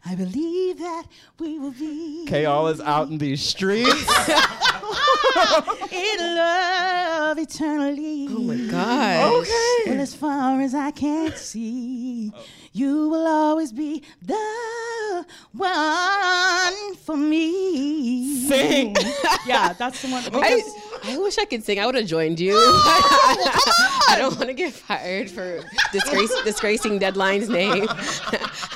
I 0.05 0.17
believe 0.17 0.79
that 0.79 1.05
we 1.39 1.59
will 1.59 1.71
be 1.71 2.27
Kayal 2.29 2.73
is 2.73 2.81
out 2.81 3.09
in 3.09 3.19
these 3.19 3.41
streets. 3.41 3.89
in 5.93 6.19
love 6.19 7.39
eternally. 7.39 8.27
Oh 8.29 8.41
my 8.41 8.57
god! 8.71 9.33
Okay. 9.33 9.77
Well, 9.87 10.01
as 10.01 10.15
far 10.15 10.61
as 10.61 10.75
I 10.75 10.91
can 10.91 11.35
see, 11.37 12.33
you 12.73 13.09
will 13.09 13.27
always 13.27 13.73
be 13.73 14.03
the 14.21 14.35
the 15.13 15.27
one 15.53 16.95
for 16.97 17.17
me. 17.17 18.47
Sing. 18.47 18.97
yeah, 19.47 19.73
that's 19.73 20.03
the 20.03 20.09
one. 20.09 20.23
I, 20.33 20.63
I 21.05 21.19
wish 21.19 21.39
I 21.39 21.45
could 21.45 21.65
sing. 21.65 21.79
I 21.79 21.87
would 21.87 21.95
have 21.95 22.07
joined 22.07 22.41
you. 22.41 22.57
I 22.57 24.17
don't 24.19 24.37
want 24.37 24.49
to 24.49 24.55
get 24.55 24.73
fired 24.73 25.31
for 25.31 25.61
disgrace, 25.93 26.43
disgracing 26.45 26.99
Deadline's 26.99 27.49
name. 27.49 27.87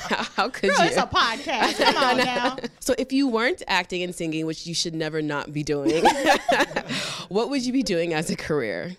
how, 0.09 0.23
how 0.37 0.49
could 0.49 0.71
Girl, 0.71 0.81
you? 0.81 0.87
it's 0.87 0.97
a 0.97 1.07
podcast. 1.07 1.79
Come 1.79 1.97
on 2.03 2.17
now. 2.19 2.57
So 2.81 2.95
if 2.99 3.13
you 3.13 3.29
weren't 3.29 3.63
acting 3.67 4.03
and 4.03 4.15
singing, 4.15 4.47
which 4.47 4.67
you 4.67 4.75
should 4.75 4.95
never 4.95 5.23
not 5.23 5.53
be 5.53 5.63
doing, 5.63 6.05
what 7.29 7.51
would 7.51 7.65
you 7.65 7.73
be 7.73 7.83
doing 7.83 8.15
as 8.15 8.31
a 8.31 8.37
career? 8.37 8.97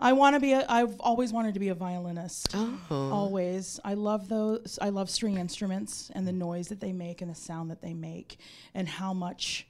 I 0.00 0.14
want 0.14 0.34
to 0.34 0.40
be. 0.40 0.52
A, 0.52 0.66
I've 0.68 0.98
always 0.98 1.32
wanted 1.32 1.54
to 1.54 1.60
be 1.60 1.68
a 1.68 1.74
violinist. 1.74 2.54
Oh. 2.54 2.78
Always. 2.90 3.78
I 3.84 3.94
love 3.94 4.28
those. 4.28 4.78
I 4.82 4.88
love 4.88 5.08
string 5.08 5.38
instruments 5.38 6.10
and 6.14 6.26
the 6.26 6.32
noise 6.32 6.68
that 6.68 6.80
they 6.80 6.92
make 6.92 7.22
and 7.22 7.30
the 7.30 7.36
sound 7.36 7.70
that 7.70 7.80
they 7.80 7.94
make, 7.94 8.38
and 8.74 8.88
how 8.88 9.12
much 9.12 9.68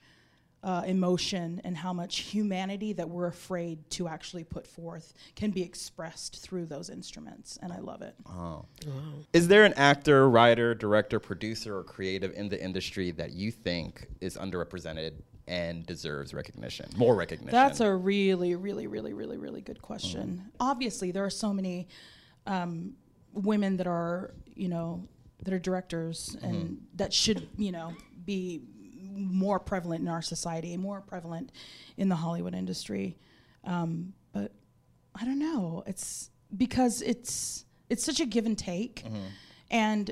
uh, 0.62 0.82
emotion 0.86 1.60
and 1.64 1.76
how 1.76 1.92
much 1.92 2.20
humanity 2.20 2.92
that 2.92 3.08
we're 3.08 3.26
afraid 3.26 3.78
to 3.90 4.06
actually 4.06 4.44
put 4.44 4.66
forth 4.66 5.12
can 5.34 5.50
be 5.50 5.62
expressed 5.62 6.40
through 6.40 6.66
those 6.66 6.88
instruments. 6.88 7.58
And 7.62 7.72
I 7.72 7.78
love 7.78 8.02
it. 8.02 8.14
Oh. 8.26 8.32
Wow. 8.32 8.66
Is 9.32 9.48
there 9.48 9.64
an 9.64 9.74
actor, 9.74 10.28
writer, 10.30 10.74
director, 10.74 11.18
producer, 11.18 11.76
or 11.76 11.82
creative 11.82 12.32
in 12.34 12.48
the 12.48 12.62
industry 12.62 13.10
that 13.12 13.32
you 13.32 13.50
think 13.50 14.06
is 14.20 14.36
underrepresented 14.36 15.14
and 15.48 15.84
deserves 15.84 16.32
recognition, 16.32 16.88
more 16.96 17.16
recognition? 17.16 17.52
That's 17.52 17.80
a 17.80 17.92
really, 17.92 18.54
really, 18.54 18.86
really, 18.86 19.12
really, 19.12 19.38
really 19.38 19.62
good 19.62 19.82
question. 19.82 20.52
Obviously, 20.60 21.10
there 21.10 21.24
are 21.24 21.30
so 21.30 21.52
many 21.52 21.88
um, 22.46 22.92
women 23.32 23.76
that 23.78 23.88
are, 23.88 24.32
you 24.54 24.68
know, 24.68 25.08
that 25.42 25.52
are 25.52 25.58
directors 25.58 26.36
and 26.40 26.80
that 26.94 27.12
should, 27.12 27.48
you 27.58 27.72
know, 27.72 27.92
be 28.24 28.62
more 29.14 29.58
prevalent 29.60 30.02
in 30.02 30.08
our 30.08 30.22
society, 30.22 30.76
more 30.76 31.00
prevalent 31.00 31.52
in 31.96 32.08
the 32.08 32.16
Hollywood 32.16 32.54
industry. 32.54 33.16
Um, 33.64 34.12
but 34.32 34.52
I 35.14 35.24
don't 35.24 35.38
know. 35.38 35.82
It's 35.86 36.30
because 36.56 37.02
it's 37.02 37.64
it's 37.88 38.04
such 38.04 38.20
a 38.20 38.26
give 38.26 38.46
and 38.46 38.56
take, 38.58 39.04
and 39.70 40.10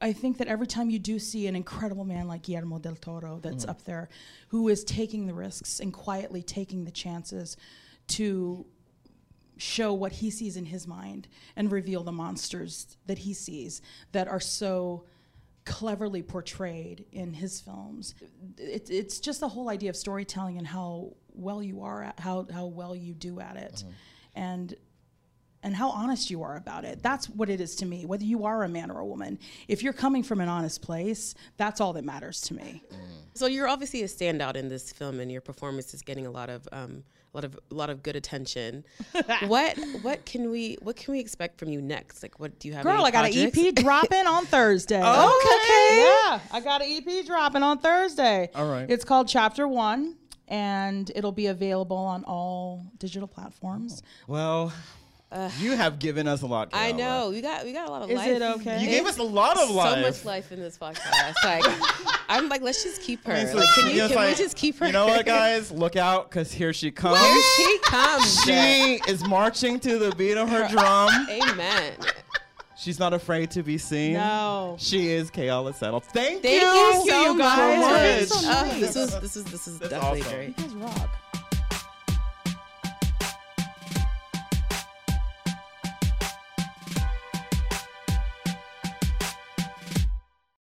I 0.00 0.12
think 0.12 0.38
that 0.38 0.48
every 0.48 0.66
time 0.66 0.88
you 0.88 0.98
do 0.98 1.18
see 1.18 1.46
an 1.46 1.54
incredible 1.54 2.04
man 2.04 2.26
like 2.26 2.42
Guillermo 2.42 2.78
del 2.78 2.96
Toro 2.96 3.38
that's 3.42 3.64
up 3.70 3.84
there, 3.84 4.08
who 4.48 4.68
is 4.68 4.82
taking 4.84 5.26
the 5.26 5.34
risks 5.34 5.80
and 5.80 5.92
quietly 5.92 6.42
taking 6.42 6.84
the 6.84 6.90
chances 6.90 7.56
to 8.08 8.64
show 9.58 9.92
what 9.92 10.12
he 10.12 10.30
sees 10.30 10.56
in 10.56 10.64
his 10.64 10.86
mind 10.86 11.28
and 11.54 11.70
reveal 11.70 12.02
the 12.02 12.12
monsters 12.12 12.96
that 13.06 13.18
he 13.18 13.34
sees 13.34 13.82
that 14.12 14.26
are 14.26 14.40
so 14.40 15.04
cleverly 15.70 16.20
portrayed 16.20 17.04
in 17.12 17.32
his 17.32 17.60
films. 17.60 18.16
It, 18.58 18.90
it's 18.90 19.20
just 19.20 19.38
the 19.38 19.48
whole 19.48 19.70
idea 19.70 19.88
of 19.88 19.96
storytelling 19.96 20.58
and 20.58 20.66
how 20.66 21.14
well 21.32 21.62
you 21.62 21.82
are 21.82 22.02
at 22.02 22.18
how 22.18 22.48
how 22.52 22.66
well 22.66 22.94
you 22.96 23.14
do 23.14 23.38
at 23.38 23.56
it, 23.56 23.74
mm-hmm. 23.76 23.90
and 24.34 24.74
and 25.62 25.74
how 25.74 25.90
honest 25.90 26.30
you 26.30 26.42
are 26.42 26.56
about 26.56 26.84
it. 26.84 27.02
That's 27.02 27.28
what 27.28 27.50
it 27.50 27.60
is 27.60 27.76
to 27.76 27.86
me. 27.86 28.06
Whether 28.06 28.24
you 28.24 28.44
are 28.44 28.62
a 28.64 28.68
man 28.68 28.90
or 28.90 29.00
a 29.00 29.06
woman, 29.06 29.38
if 29.68 29.82
you're 29.82 29.92
coming 29.92 30.22
from 30.22 30.40
an 30.40 30.48
honest 30.48 30.82
place, 30.82 31.34
that's 31.56 31.80
all 31.80 31.92
that 31.94 32.04
matters 32.04 32.40
to 32.42 32.54
me. 32.54 32.82
So 33.34 33.46
you're 33.46 33.68
obviously 33.68 34.02
a 34.02 34.06
standout 34.06 34.56
in 34.56 34.68
this 34.68 34.92
film, 34.92 35.20
and 35.20 35.30
your 35.30 35.40
performance 35.40 35.94
is 35.94 36.02
getting 36.02 36.26
a 36.26 36.30
lot 36.30 36.50
of 36.50 36.68
um, 36.72 37.04
a 37.32 37.36
lot 37.36 37.44
of 37.44 37.58
a 37.70 37.74
lot 37.74 37.90
of 37.90 38.02
good 38.02 38.16
attention. 38.16 38.84
what 39.46 39.78
what 40.02 40.24
can 40.26 40.50
we 40.50 40.76
what 40.82 40.96
can 40.96 41.12
we 41.12 41.20
expect 41.20 41.58
from 41.58 41.68
you 41.68 41.80
next? 41.80 42.22
Like, 42.22 42.40
what 42.40 42.58
do 42.58 42.68
you 42.68 42.74
have? 42.74 42.82
Girl, 42.82 43.04
I 43.04 43.10
got 43.10 43.26
an? 43.26 43.32
EP 43.34 43.74
dropping 43.74 44.26
on 44.26 44.46
Thursday. 44.46 44.98
Okay. 45.00 45.04
Yeah, 45.06 46.40
I 46.50 46.60
got 46.62 46.82
an 46.82 46.88
EP 46.90 47.24
dropping 47.26 47.62
on 47.62 47.78
Thursday. 47.78 48.50
All 48.54 48.70
right. 48.70 48.90
It's 48.90 49.04
called 49.04 49.28
Chapter 49.28 49.68
One, 49.68 50.16
and 50.48 51.10
it'll 51.14 51.32
be 51.32 51.46
available 51.46 51.96
on 51.96 52.24
all 52.24 52.84
digital 52.98 53.28
platforms. 53.28 54.02
well, 54.26 54.72
you 55.58 55.76
have 55.76 55.98
given 55.98 56.26
us 56.26 56.42
a 56.42 56.46
lot. 56.46 56.70
I 56.72 56.92
know 56.92 57.30
we 57.30 57.40
got 57.40 57.64
we 57.64 57.72
got 57.72 57.88
a 57.88 57.90
lot 57.90 58.02
of 58.02 58.10
Is 58.10 58.16
life. 58.16 58.28
it 58.28 58.42
okay? 58.42 58.80
You 58.80 58.88
gave 58.88 59.06
us 59.06 59.18
a 59.18 59.22
lot 59.22 59.56
of 59.58 59.70
life. 59.70 59.94
So 59.94 60.00
much 60.02 60.24
life 60.24 60.52
in 60.52 60.60
this 60.60 60.76
podcast. 60.76 61.34
Like, 61.44 61.64
I'm 62.28 62.48
like, 62.48 62.62
let's 62.62 62.82
just 62.82 63.02
keep 63.02 63.24
her. 63.24 63.32
I 63.32 63.36
mean, 63.44 63.46
so 63.48 63.58
like, 63.58 63.68
can 63.74 63.94
you, 63.94 64.06
can 64.08 64.16
like, 64.16 64.30
we 64.30 64.34
just 64.42 64.56
keep 64.56 64.78
her? 64.78 64.86
You 64.86 64.92
know 64.92 65.06
what, 65.06 65.24
guys? 65.40 65.70
Look 65.70 65.96
out, 65.96 66.30
because 66.30 66.52
here 66.52 66.72
she 66.72 66.90
comes. 66.90 67.18
Here 67.20 67.42
she 67.56 67.78
comes. 67.84 68.42
She 68.44 69.00
is 69.08 69.24
marching 69.24 69.78
to 69.80 69.98
the 69.98 70.14
beat 70.16 70.36
of 70.36 70.48
her 70.48 70.66
drum. 70.68 71.10
Amen. 71.30 71.92
She's 72.76 72.98
not 72.98 73.12
afraid 73.12 73.50
to 73.52 73.62
be 73.62 73.76
seen. 73.78 74.14
No. 74.14 74.76
She 74.78 75.08
is 75.08 75.30
Keala 75.30 75.74
Settle. 75.74 76.00
Thank, 76.00 76.42
Thank 76.42 76.62
you. 76.62 76.68
you 76.68 77.10
so 77.10 77.32
you 77.32 77.38
guys. 77.38 78.28
so 78.30 78.36
So 78.36 78.48
Oh, 78.50 78.80
this 78.80 78.94
was 78.96 79.20
this 79.20 79.36
is 79.36 79.44
this 79.44 79.68
is 79.68 79.78
That's 79.78 79.90
definitely 79.90 80.20
awesome. 80.22 80.34
great. 80.34 80.58
You 80.58 80.64
guys 80.64 80.74
rock. 80.74 81.10